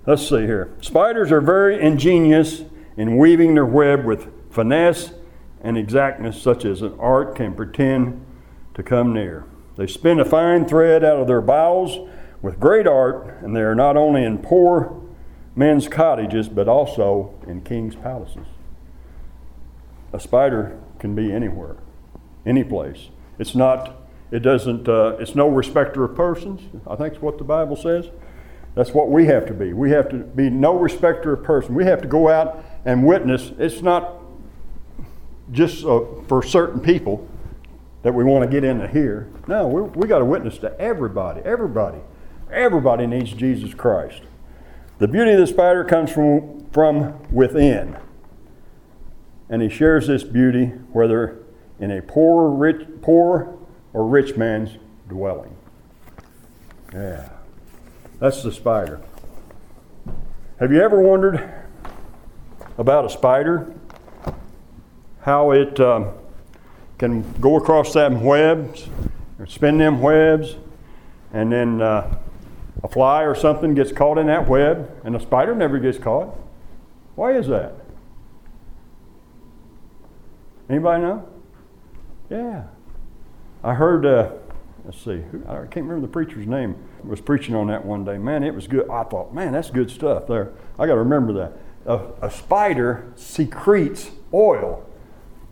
[0.06, 0.74] Let's see here.
[0.80, 2.62] Spiders are very ingenious
[2.96, 5.12] in weaving their web with finesse
[5.60, 8.24] and exactness, such as an art can pretend
[8.78, 9.44] to come near.
[9.76, 12.08] They spin a fine thread out of their bowels
[12.40, 15.02] with great art, and they are not only in poor
[15.56, 18.46] men's cottages, but also in king's palaces.
[20.12, 21.76] A spider can be anywhere,
[22.46, 23.08] any place.
[23.40, 23.96] It's not,
[24.30, 26.62] it doesn't, uh, it's no respecter of persons.
[26.86, 28.10] I think it's what the Bible says.
[28.76, 29.72] That's what we have to be.
[29.72, 31.74] We have to be no respecter of person.
[31.74, 33.50] We have to go out and witness.
[33.58, 34.22] It's not
[35.50, 37.28] just uh, for certain people
[38.02, 39.30] that we want to get into here.
[39.46, 41.40] No, we, we got to witness to everybody.
[41.44, 41.98] Everybody.
[42.50, 44.22] Everybody needs Jesus Christ.
[44.98, 47.96] The beauty of the spider comes from, from within.
[49.48, 51.42] And he shares this beauty whether
[51.78, 53.56] in a poor, rich, poor
[53.92, 55.56] or rich man's dwelling.
[56.92, 57.30] Yeah.
[58.18, 59.00] That's the spider.
[60.58, 61.66] Have you ever wondered
[62.76, 63.72] about a spider?
[65.20, 66.14] How it um,
[66.98, 68.88] can go across them webs,
[69.46, 70.56] spin them webs,
[71.32, 72.18] and then uh,
[72.82, 76.36] a fly or something gets caught in that web, and the spider never gets caught.
[77.14, 77.74] Why is that?
[80.68, 81.28] Anybody know?
[82.30, 82.64] Yeah.
[83.64, 84.32] I heard, uh,
[84.84, 88.18] let's see, I can't remember the preacher's name, was preaching on that one day.
[88.18, 88.88] Man, it was good.
[88.90, 90.52] I thought, man, that's good stuff there.
[90.78, 91.52] I got to remember that.
[91.86, 94.87] A, a spider secretes oil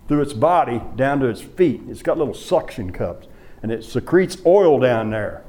[0.09, 1.83] through its body down to its feet.
[1.89, 3.27] It's got little suction cups,
[3.63, 5.45] and it secretes oil down there.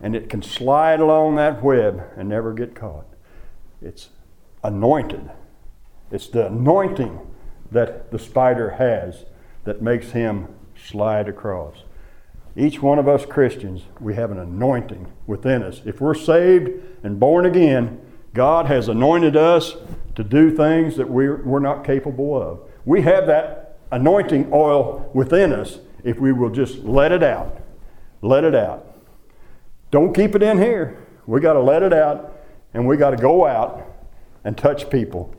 [0.00, 3.06] And it can slide along that web and never get caught.
[3.80, 4.10] It's
[4.62, 5.30] anointed.
[6.10, 7.18] It's the anointing
[7.70, 9.24] that the spider has
[9.64, 11.84] that makes him slide across.
[12.56, 15.82] Each one of us Christians, we have an anointing within us.
[15.84, 16.70] If we're saved
[17.02, 18.00] and born again,
[18.32, 19.76] God has anointed us
[20.14, 22.60] to do things that we're, we're not capable of.
[22.84, 23.55] We have that
[23.90, 27.60] anointing oil within us if we will just let it out.
[28.22, 28.86] Let it out.
[29.90, 31.06] Don't keep it in here.
[31.26, 32.32] We got to let it out
[32.74, 33.86] and we got to go out
[34.44, 35.34] and touch people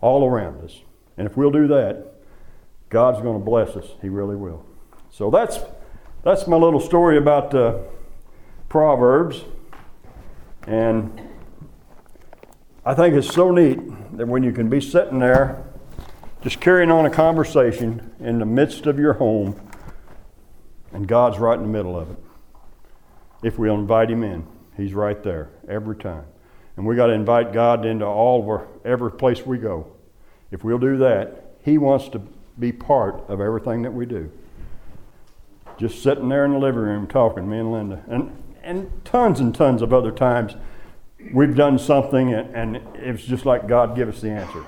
[0.00, 0.80] all around us.
[1.16, 2.14] And if we'll do that,
[2.88, 3.86] God's going to bless us.
[4.02, 4.64] He really will.
[5.10, 5.58] So that's
[6.22, 7.78] that's my little story about uh,
[8.68, 9.44] Proverbs.
[10.66, 11.28] And
[12.84, 13.78] I think it's so neat
[14.16, 15.63] that when you can be sitting there
[16.44, 19.58] just carrying on a conversation in the midst of your home,
[20.92, 22.18] and God's right in the middle of it.
[23.42, 26.26] If we'll invite Him in, He's right there every time.
[26.76, 29.90] And we got to invite God into all of our every place we go.
[30.50, 32.20] If we'll do that, He wants to
[32.58, 34.30] be part of everything that we do.
[35.78, 38.04] Just sitting there in the living room talking, me and Linda.
[38.06, 40.56] And and tons and tons of other times
[41.32, 44.64] we've done something and, and it's just like God give us the answer.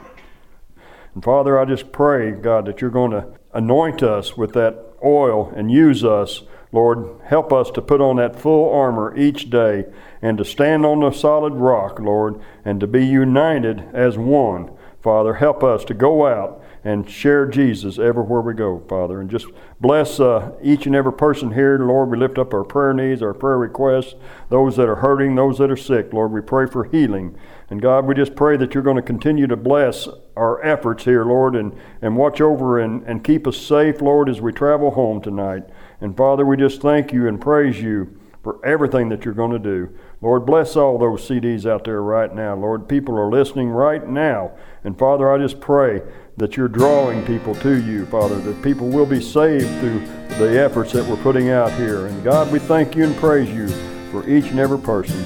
[1.17, 5.51] And Father, I just pray, God, that you're going to anoint us with that oil
[5.57, 6.43] and use us.
[6.73, 9.87] Lord, help us to put on that full armor each day
[10.21, 14.77] and to stand on the solid rock, Lord, and to be united as one.
[15.03, 19.21] Father, help us to go out and share Jesus everywhere we go, Father.
[19.21, 19.47] And just
[19.81, 22.11] bless uh, each and every person here, Lord.
[22.11, 24.15] We lift up our prayer needs, our prayer requests,
[24.51, 26.31] those that are hurting, those that are sick, Lord.
[26.31, 27.37] We pray for healing.
[27.71, 30.07] And God, we just pray that you're going to continue to bless
[30.37, 34.41] our efforts here, Lord, and, and watch over and, and keep us safe, Lord, as
[34.41, 35.65] we travel home tonight.
[36.01, 39.59] And Father, we just thank you and praise you for everything that you're going to
[39.59, 39.91] do.
[40.21, 42.55] Lord, bless all those CDs out there right now.
[42.55, 44.53] Lord, people are listening right now.
[44.85, 46.01] And Father, I just pray
[46.37, 50.01] that you're drawing people to you, Father, that people will be saved through
[50.39, 52.07] the efforts that we're putting out here.
[52.07, 53.69] And God, we thank you and praise you
[54.11, 55.25] for each and every person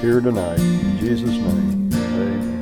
[0.00, 0.58] here tonight.
[0.58, 2.54] In Jesus' name, amen.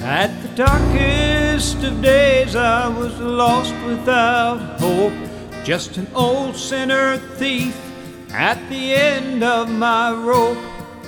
[0.00, 0.48] At the
[1.74, 5.12] of days, I was lost without hope.
[5.64, 7.76] Just an old sinner thief
[8.30, 10.58] at the end of my rope.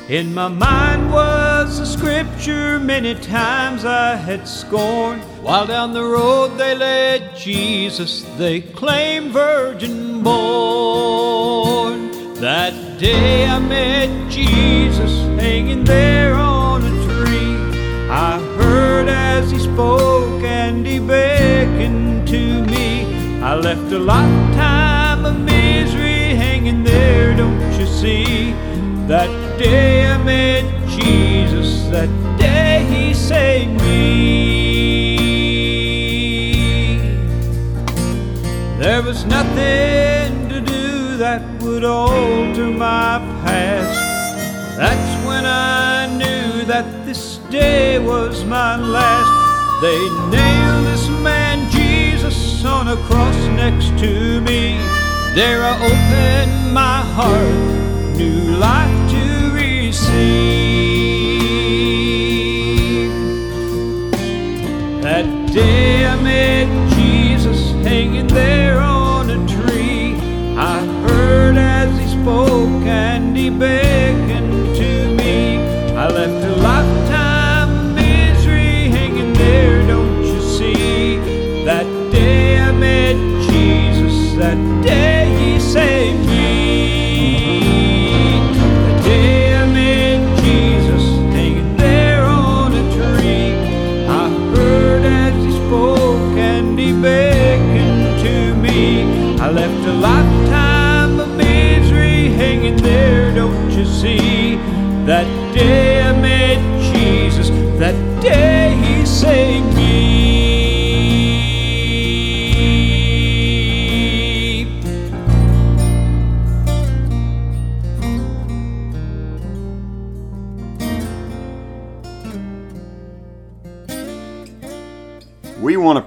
[0.08, 5.22] In my mind was a scripture many times I had scorned.
[5.42, 12.10] While down the road they led Jesus, they claimed virgin born.
[12.34, 17.56] That day I met Jesus hanging there on a tree.
[18.10, 18.49] I
[19.08, 23.40] as he spoke and he beckoned to me.
[23.42, 28.52] I left a lifetime of misery hanging there, don't you see?
[29.06, 34.00] That day I met Jesus, that day he saved me.
[38.78, 43.98] There was nothing to do that would alter my past.
[44.78, 49.80] That's when I knew that this day was my last.
[49.80, 49.98] They
[50.30, 54.78] nailed this man Jesus on a cross next to me.
[55.34, 60.30] There I opened my heart, new life to receive.
[65.02, 70.14] That day I met Jesus hanging there on a tree.
[70.56, 73.89] I heard as he spoke and he beckoned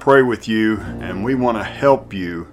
[0.03, 2.45] pray with you and we want to help you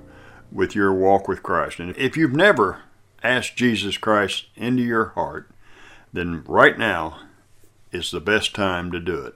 [0.52, 1.80] with your walk with Christ.
[1.80, 2.82] And if you've never
[3.24, 5.50] asked Jesus Christ into your heart,
[6.12, 7.22] then right now
[7.90, 9.34] is the best time to do it.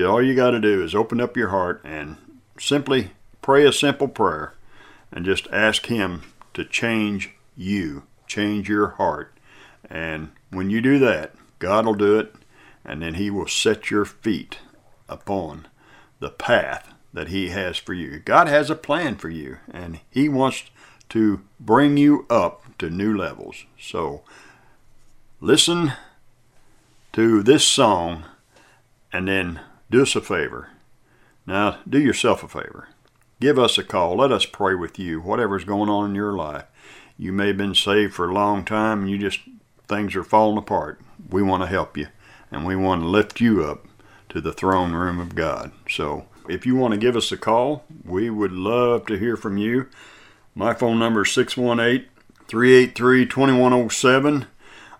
[0.00, 2.16] All you got to do is open up your heart and
[2.60, 3.10] simply
[3.42, 4.54] pray a simple prayer
[5.10, 6.22] and just ask Him
[6.54, 9.36] to change you, change your heart.
[9.90, 12.32] And when you do that, God will do it,
[12.84, 14.58] and then He will set your feet
[15.08, 15.66] upon
[16.20, 18.18] the path that He has for you.
[18.18, 20.64] God has a plan for you, and He wants
[21.10, 23.64] to bring you up to new levels.
[23.80, 24.22] So
[25.40, 25.92] listen
[27.12, 28.24] to this song
[29.12, 30.70] and then do us a favor.
[31.46, 32.88] Now, do yourself a favor.
[33.40, 34.16] Give us a call.
[34.16, 36.64] Let us pray with you, whatever's going on in your life.
[37.16, 39.40] You may have been saved for a long time and you just,
[39.86, 41.00] things are falling apart.
[41.30, 42.08] We want to help you
[42.50, 43.86] and we want to lift you up
[44.28, 45.72] to the throne room of God.
[45.88, 49.56] So, if you want to give us a call, we would love to hear from
[49.58, 49.88] you.
[50.54, 52.08] My phone number is 618
[52.48, 54.46] 383 2107,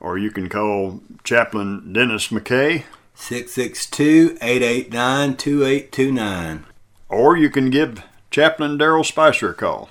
[0.00, 2.84] or you can call Chaplain Dennis McKay,
[3.14, 6.64] 662 889 2829.
[7.08, 9.88] or you can give Chaplain Daryl Spicer a call.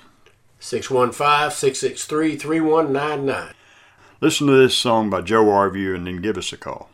[0.59, 3.53] 615 663 3199.
[4.21, 6.89] Listen to this song by Joe Arview and then give us a call.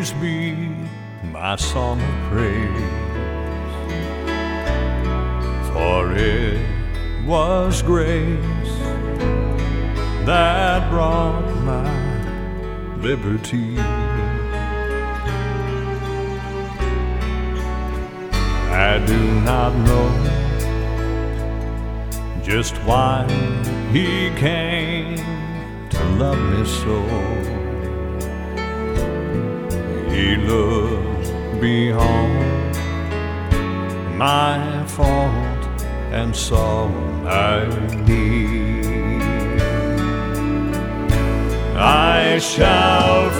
[0.00, 0.54] Always be
[1.30, 2.94] my song of praise.
[5.68, 6.58] For it
[7.26, 8.72] was grace
[10.24, 13.78] that brought my liberty.
[18.72, 20.08] I do not know
[22.42, 23.26] just why
[23.92, 25.18] he came
[25.90, 27.69] to love me so.
[30.20, 32.76] He looked beyond
[34.18, 36.88] my fault and saw
[37.22, 37.64] my
[38.04, 38.84] need.
[41.74, 43.30] I shall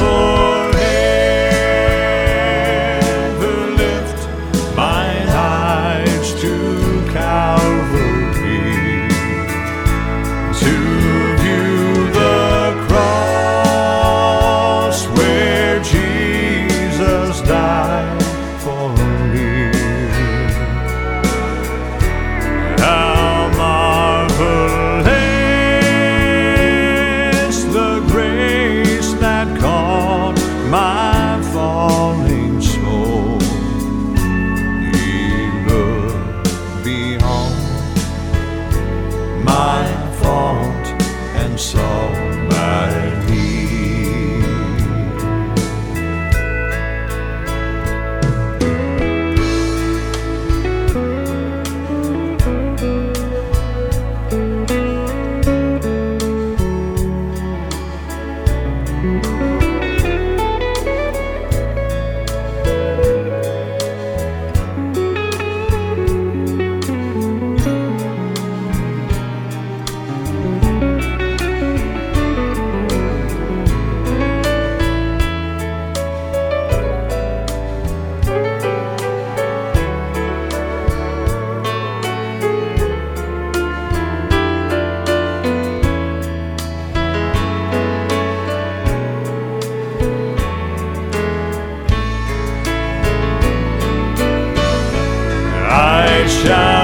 [96.49, 96.80] I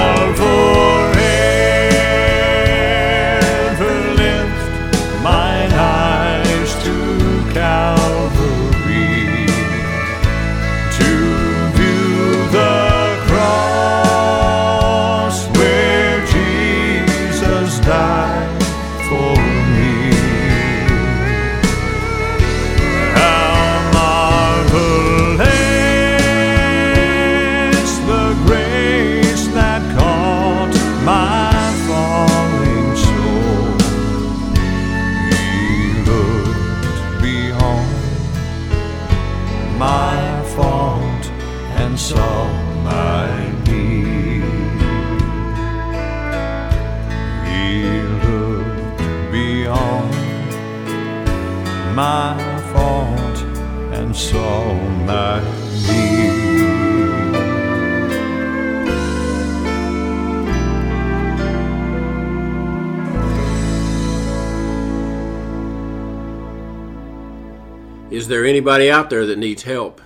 [68.66, 70.00] anybody out there that needs help?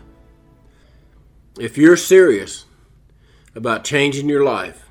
[1.58, 2.66] If you're serious
[3.54, 4.86] about changing your life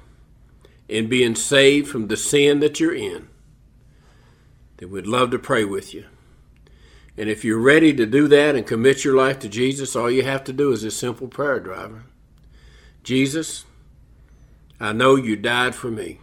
[0.89, 3.27] and being saved from the sin that you're in,
[4.77, 6.05] then we'd love to pray with you.
[7.15, 10.23] And if you're ready to do that and commit your life to Jesus, all you
[10.23, 12.05] have to do is a simple prayer, driver.
[13.03, 13.65] Jesus,
[14.79, 16.19] I know you died for me.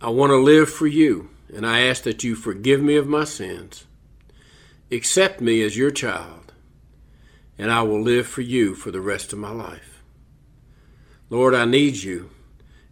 [0.00, 3.24] I want to live for you, and I ask that you forgive me of my
[3.24, 3.84] sins.
[4.92, 6.52] Accept me as your child,
[7.56, 10.02] and I will live for you for the rest of my life.
[11.28, 12.30] Lord, I need you,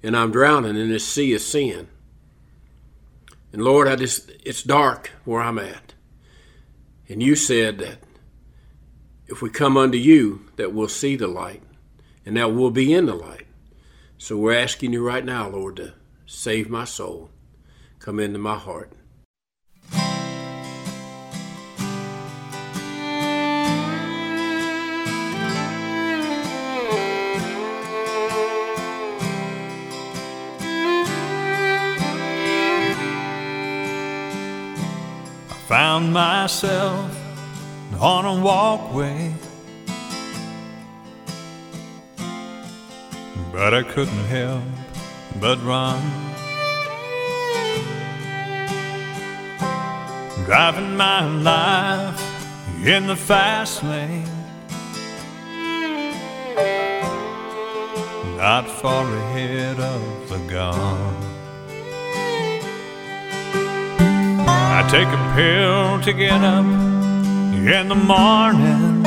[0.01, 1.89] and I'm drowning in this sea of sin.
[3.53, 5.95] And Lord, I just it's dark where I'm at.
[7.09, 7.99] And you said that
[9.27, 11.63] if we come unto you, that we'll see the light,
[12.25, 13.47] and that we'll be in the light.
[14.19, 15.95] So we're asking you right now, Lord, to
[16.27, 17.31] save my soul.
[17.99, 18.93] Come into my heart.
[35.99, 37.11] Found myself
[37.99, 39.35] on a walkway,
[43.51, 44.63] but I couldn't help
[45.41, 46.01] but run.
[50.47, 54.31] driving my life in the fast lane.
[58.37, 61.28] Not far ahead of the gun.
[64.71, 69.05] I take a pill to get up in the morning,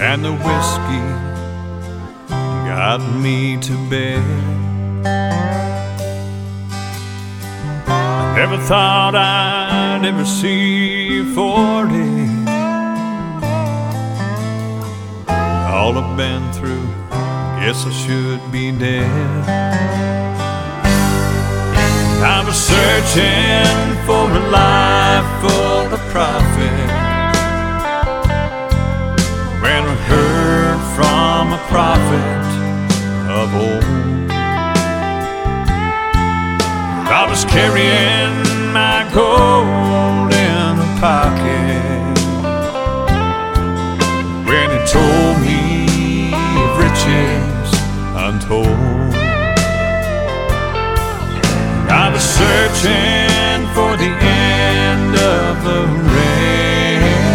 [0.00, 1.06] and the whiskey
[2.66, 4.22] got me to bed.
[7.88, 11.94] I never thought I'd ever see 40.
[15.28, 16.86] All I've been through,
[17.60, 19.95] guess I should be dead.
[22.28, 26.90] I was searching for a life full of profit
[29.62, 32.46] when I heard from a prophet
[33.30, 34.30] of old.
[37.08, 39.85] I was carrying my gold
[52.38, 55.80] searching for the end of the
[56.14, 57.32] rainbow.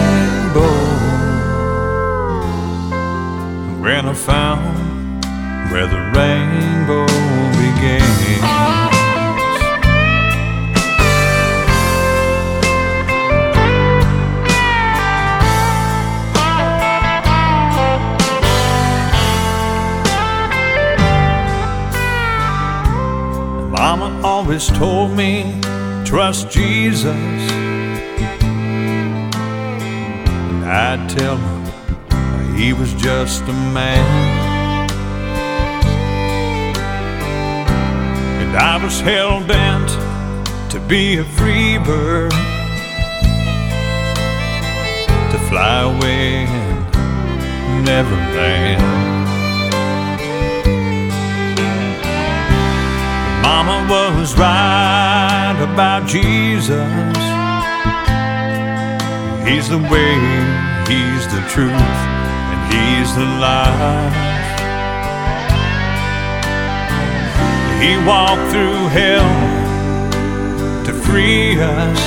[3.83, 5.25] When I found
[5.71, 6.50] where the rainbow
[24.51, 25.61] always told me,
[26.03, 27.05] trust Jesus.
[30.45, 34.89] And I'd tell him he was just a man.
[38.41, 39.89] And I was hell bent
[40.69, 42.31] to be a free bird,
[45.31, 49.10] to fly away and never land.
[53.41, 57.17] Mama was right about Jesus.
[59.47, 60.15] He's the way,
[60.87, 61.97] He's the truth,
[62.51, 64.31] and He's the life.
[67.81, 69.31] He walked through hell
[70.85, 71.99] to free us.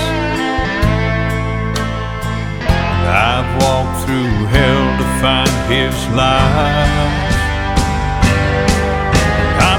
[3.07, 7.24] I've walked through hell to find His life.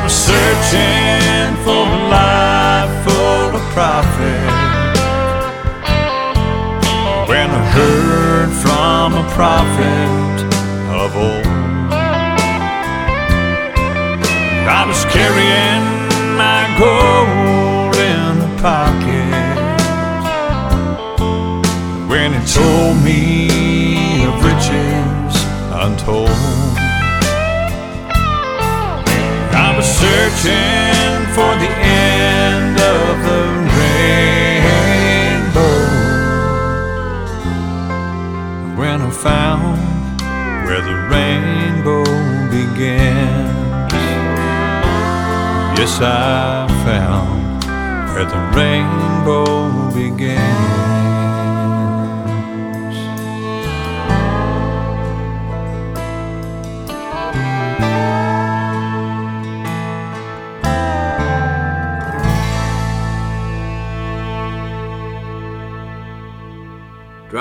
[0.05, 4.45] I was searching for a life full of profit
[7.27, 10.37] when I heard from a prophet
[10.93, 11.47] of old.
[14.69, 15.74] I was carrying
[30.45, 33.41] searching for the end of the
[33.79, 35.09] rainbow
[38.79, 39.77] when I found
[40.65, 42.03] where the rainbow
[42.51, 43.89] began.
[45.77, 47.63] Yes, I found
[48.13, 49.74] where the rainbow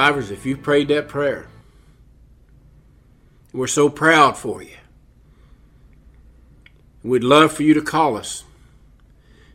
[0.04, 1.46] Drivers, if you prayed that prayer,
[3.54, 4.76] we're so proud for you.
[7.02, 8.44] We'd love for you to call us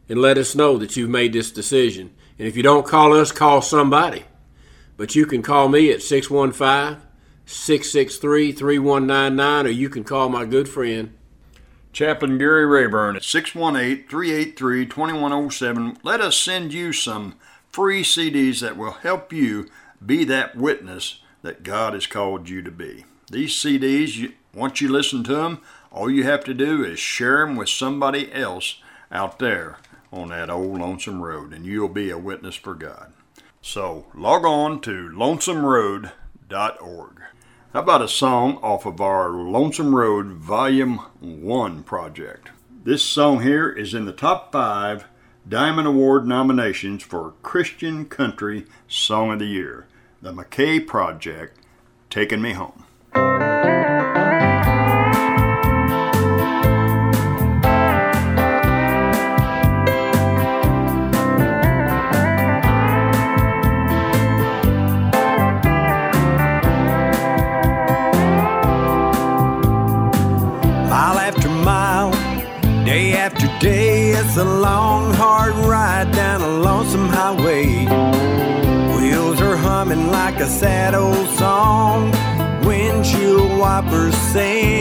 [0.10, 2.16] and let us know that you've made this decision.
[2.40, 4.24] And if you don't call us, call somebody.
[4.98, 7.00] But you can call me at 615
[7.46, 11.16] 663 3199, or you can call my good friend
[11.94, 15.98] Chaplain Gary Rayburn at 618 383 2107.
[16.02, 17.36] Let us send you some
[17.72, 19.70] free CDs that will help you
[20.06, 23.06] be that witness that God has called you to be.
[23.32, 27.56] These CDs, once you listen to them, all you have to do is share them
[27.56, 28.82] with somebody else
[29.12, 29.78] out there
[30.12, 33.14] on that old lonesome road, and you'll be a witness for God.
[33.62, 37.22] So log on to lonesomeroad.org.
[37.74, 42.50] How about a song off of our Lonesome Road Volume 1 project?
[42.84, 45.06] This song here is in the top five
[45.50, 49.88] Diamond Award nominations for Christian Country Song of the Year.
[50.22, 51.58] The McKay Project,
[52.12, 52.84] Taking Me Home.
[84.36, 84.79] Wipers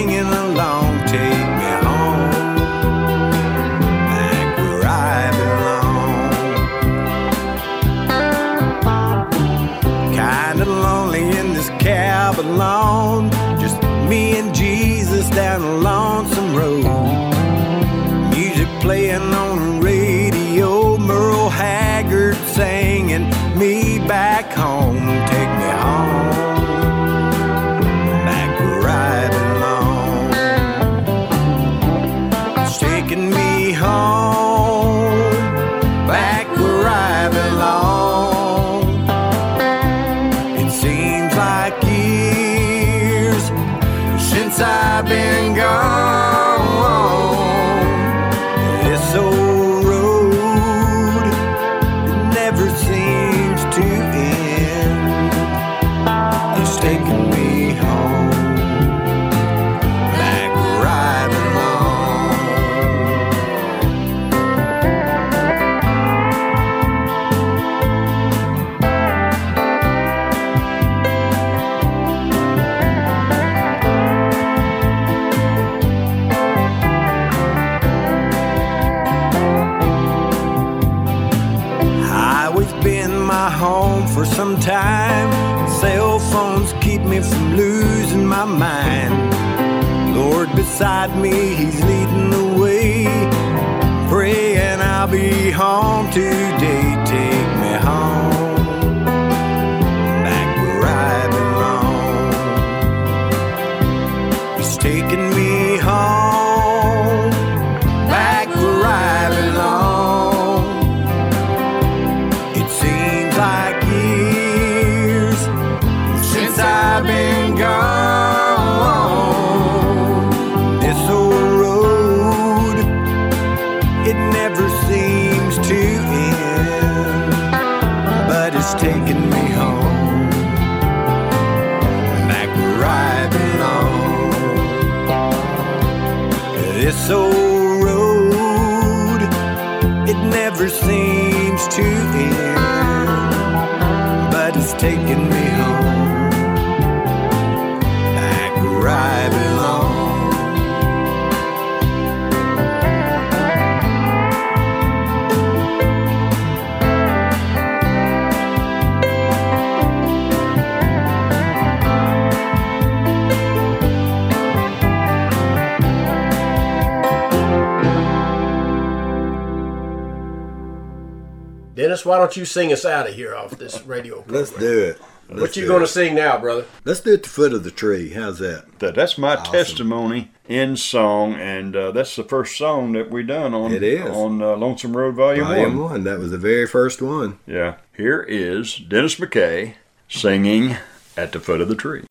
[172.29, 174.23] don't you sing us out of here off this radio?
[174.29, 175.01] Let's do it.
[175.31, 176.67] What you going to sing now, brother?
[176.85, 178.11] Let's do it at the foot of the tree.
[178.11, 178.67] How's that?
[178.81, 183.55] That, that's my testimony in song, and uh, that's the first song that we done
[183.55, 184.05] on It is.
[184.11, 185.91] on uh, Lonesome Road Volume, Volume One.
[185.91, 186.05] one.
[186.05, 187.39] That was the very first one.
[187.47, 189.77] Yeah, here is Dennis McKay
[190.07, 190.77] singing
[191.17, 192.05] at the foot of the tree.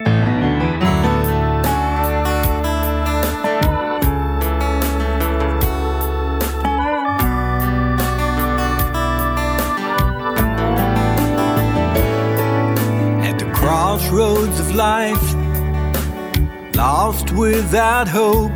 [17.08, 18.52] Lost without hope.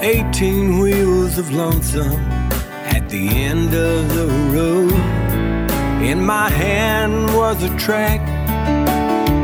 [0.00, 2.20] 18 wheels of lonesome
[2.96, 4.92] at the end of the road.
[6.10, 8.20] In my hand was a track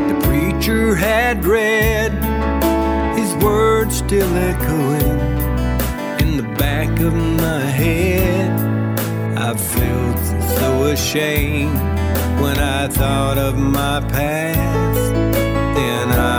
[0.09, 2.11] the preacher had read,
[3.19, 5.19] his words still echoing
[6.23, 8.49] in the back of my head.
[9.37, 10.19] I felt
[10.57, 11.77] so ashamed
[12.41, 15.34] when I thought of my past.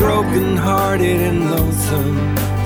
[0.00, 2.16] broken hearted and lonesome.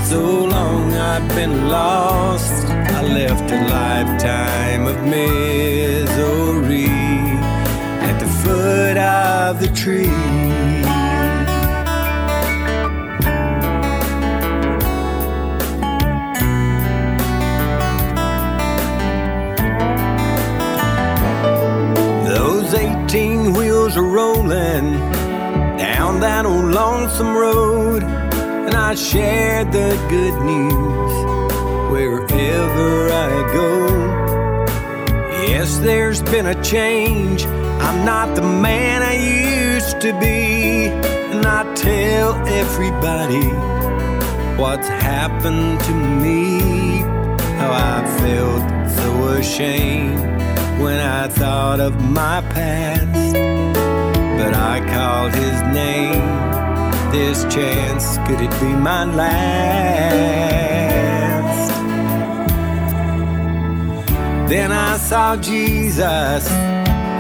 [0.04, 2.64] So long I've been lost.
[2.68, 6.86] I left a lifetime of misery
[8.08, 10.43] at the foot of the tree.
[27.14, 31.12] Lonesome road, and I share the good news
[31.92, 33.86] wherever I go.
[35.46, 37.44] Yes, there's been a change.
[37.46, 43.48] I'm not the man I used to be, and I tell everybody
[44.60, 47.02] what's happened to me.
[47.58, 50.18] How I felt so ashamed
[50.82, 53.34] when I thought of my past.
[53.34, 56.63] But I called his name.
[57.14, 59.30] This chance, could it be my last?
[64.48, 66.48] Then I saw Jesus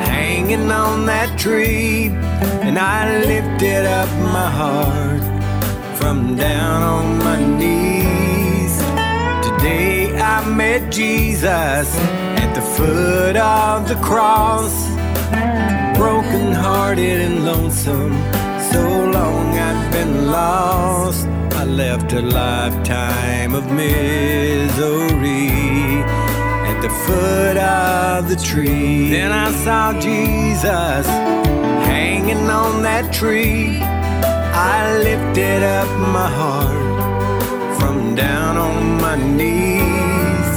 [0.08, 2.10] hanging on that tree,
[2.66, 5.22] and I lifted up my heart
[5.96, 8.76] from down on my knees.
[9.46, 11.96] Today I met Jesus
[12.42, 14.74] at the foot of the cross,
[15.96, 18.43] broken hearted and lonesome.
[18.74, 18.82] So
[19.18, 21.26] long I'd been lost.
[21.60, 25.46] I left a lifetime of misery
[26.70, 29.10] at the foot of the tree.
[29.10, 31.06] Then I saw Jesus
[31.86, 33.78] hanging on that tree.
[33.80, 40.50] I lifted up my heart from down on my knees.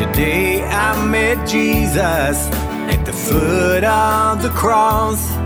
[0.00, 2.36] Today I met Jesus
[2.94, 5.39] at the foot of the cross.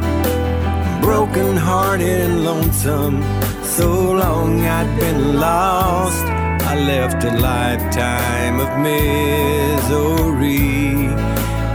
[1.05, 3.23] Broken hearted and lonesome,
[3.63, 6.25] so long I'd been lost.
[6.73, 10.55] I left a lifetime of misery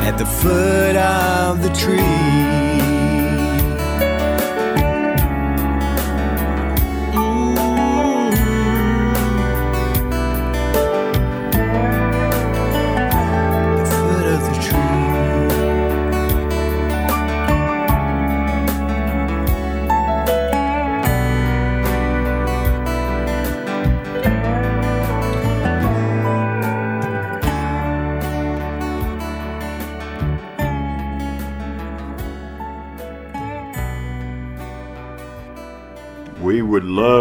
[0.08, 2.69] at the foot of the tree.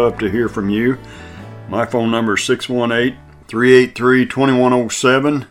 [0.09, 0.97] Love to hear from you.
[1.67, 3.15] My phone number is 618
[3.47, 5.45] 383 2107,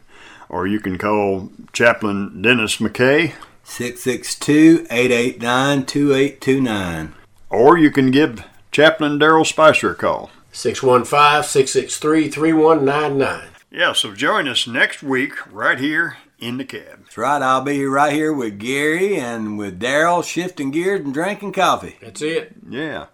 [0.49, 7.15] or you can call Chaplain Dennis McKay, 662 889 2829.
[7.51, 8.43] or you can give
[8.73, 10.31] Chaplain Daryl Spicer a call.
[10.51, 13.51] 615 663 3199.
[13.71, 17.05] Yeah, so join us next week right here in the cab.
[17.05, 17.41] That's right.
[17.43, 21.97] I'll be right here with Gary and with Daryl shifting gears and drinking coffee.
[22.01, 22.55] That's it.
[22.69, 23.07] Yeah.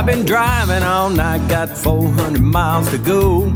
[0.00, 3.50] I've been driving all night, got 400 miles to go.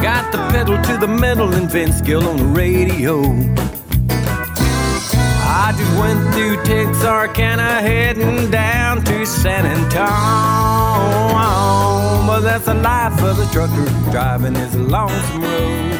[0.00, 3.22] Got the pedal to the metal and Vince Gill on the radio.
[5.56, 10.84] I just went through Texarkana, heading down to San Antonio.
[12.26, 15.93] But that's the life of a trucker, driving is a lonesome road.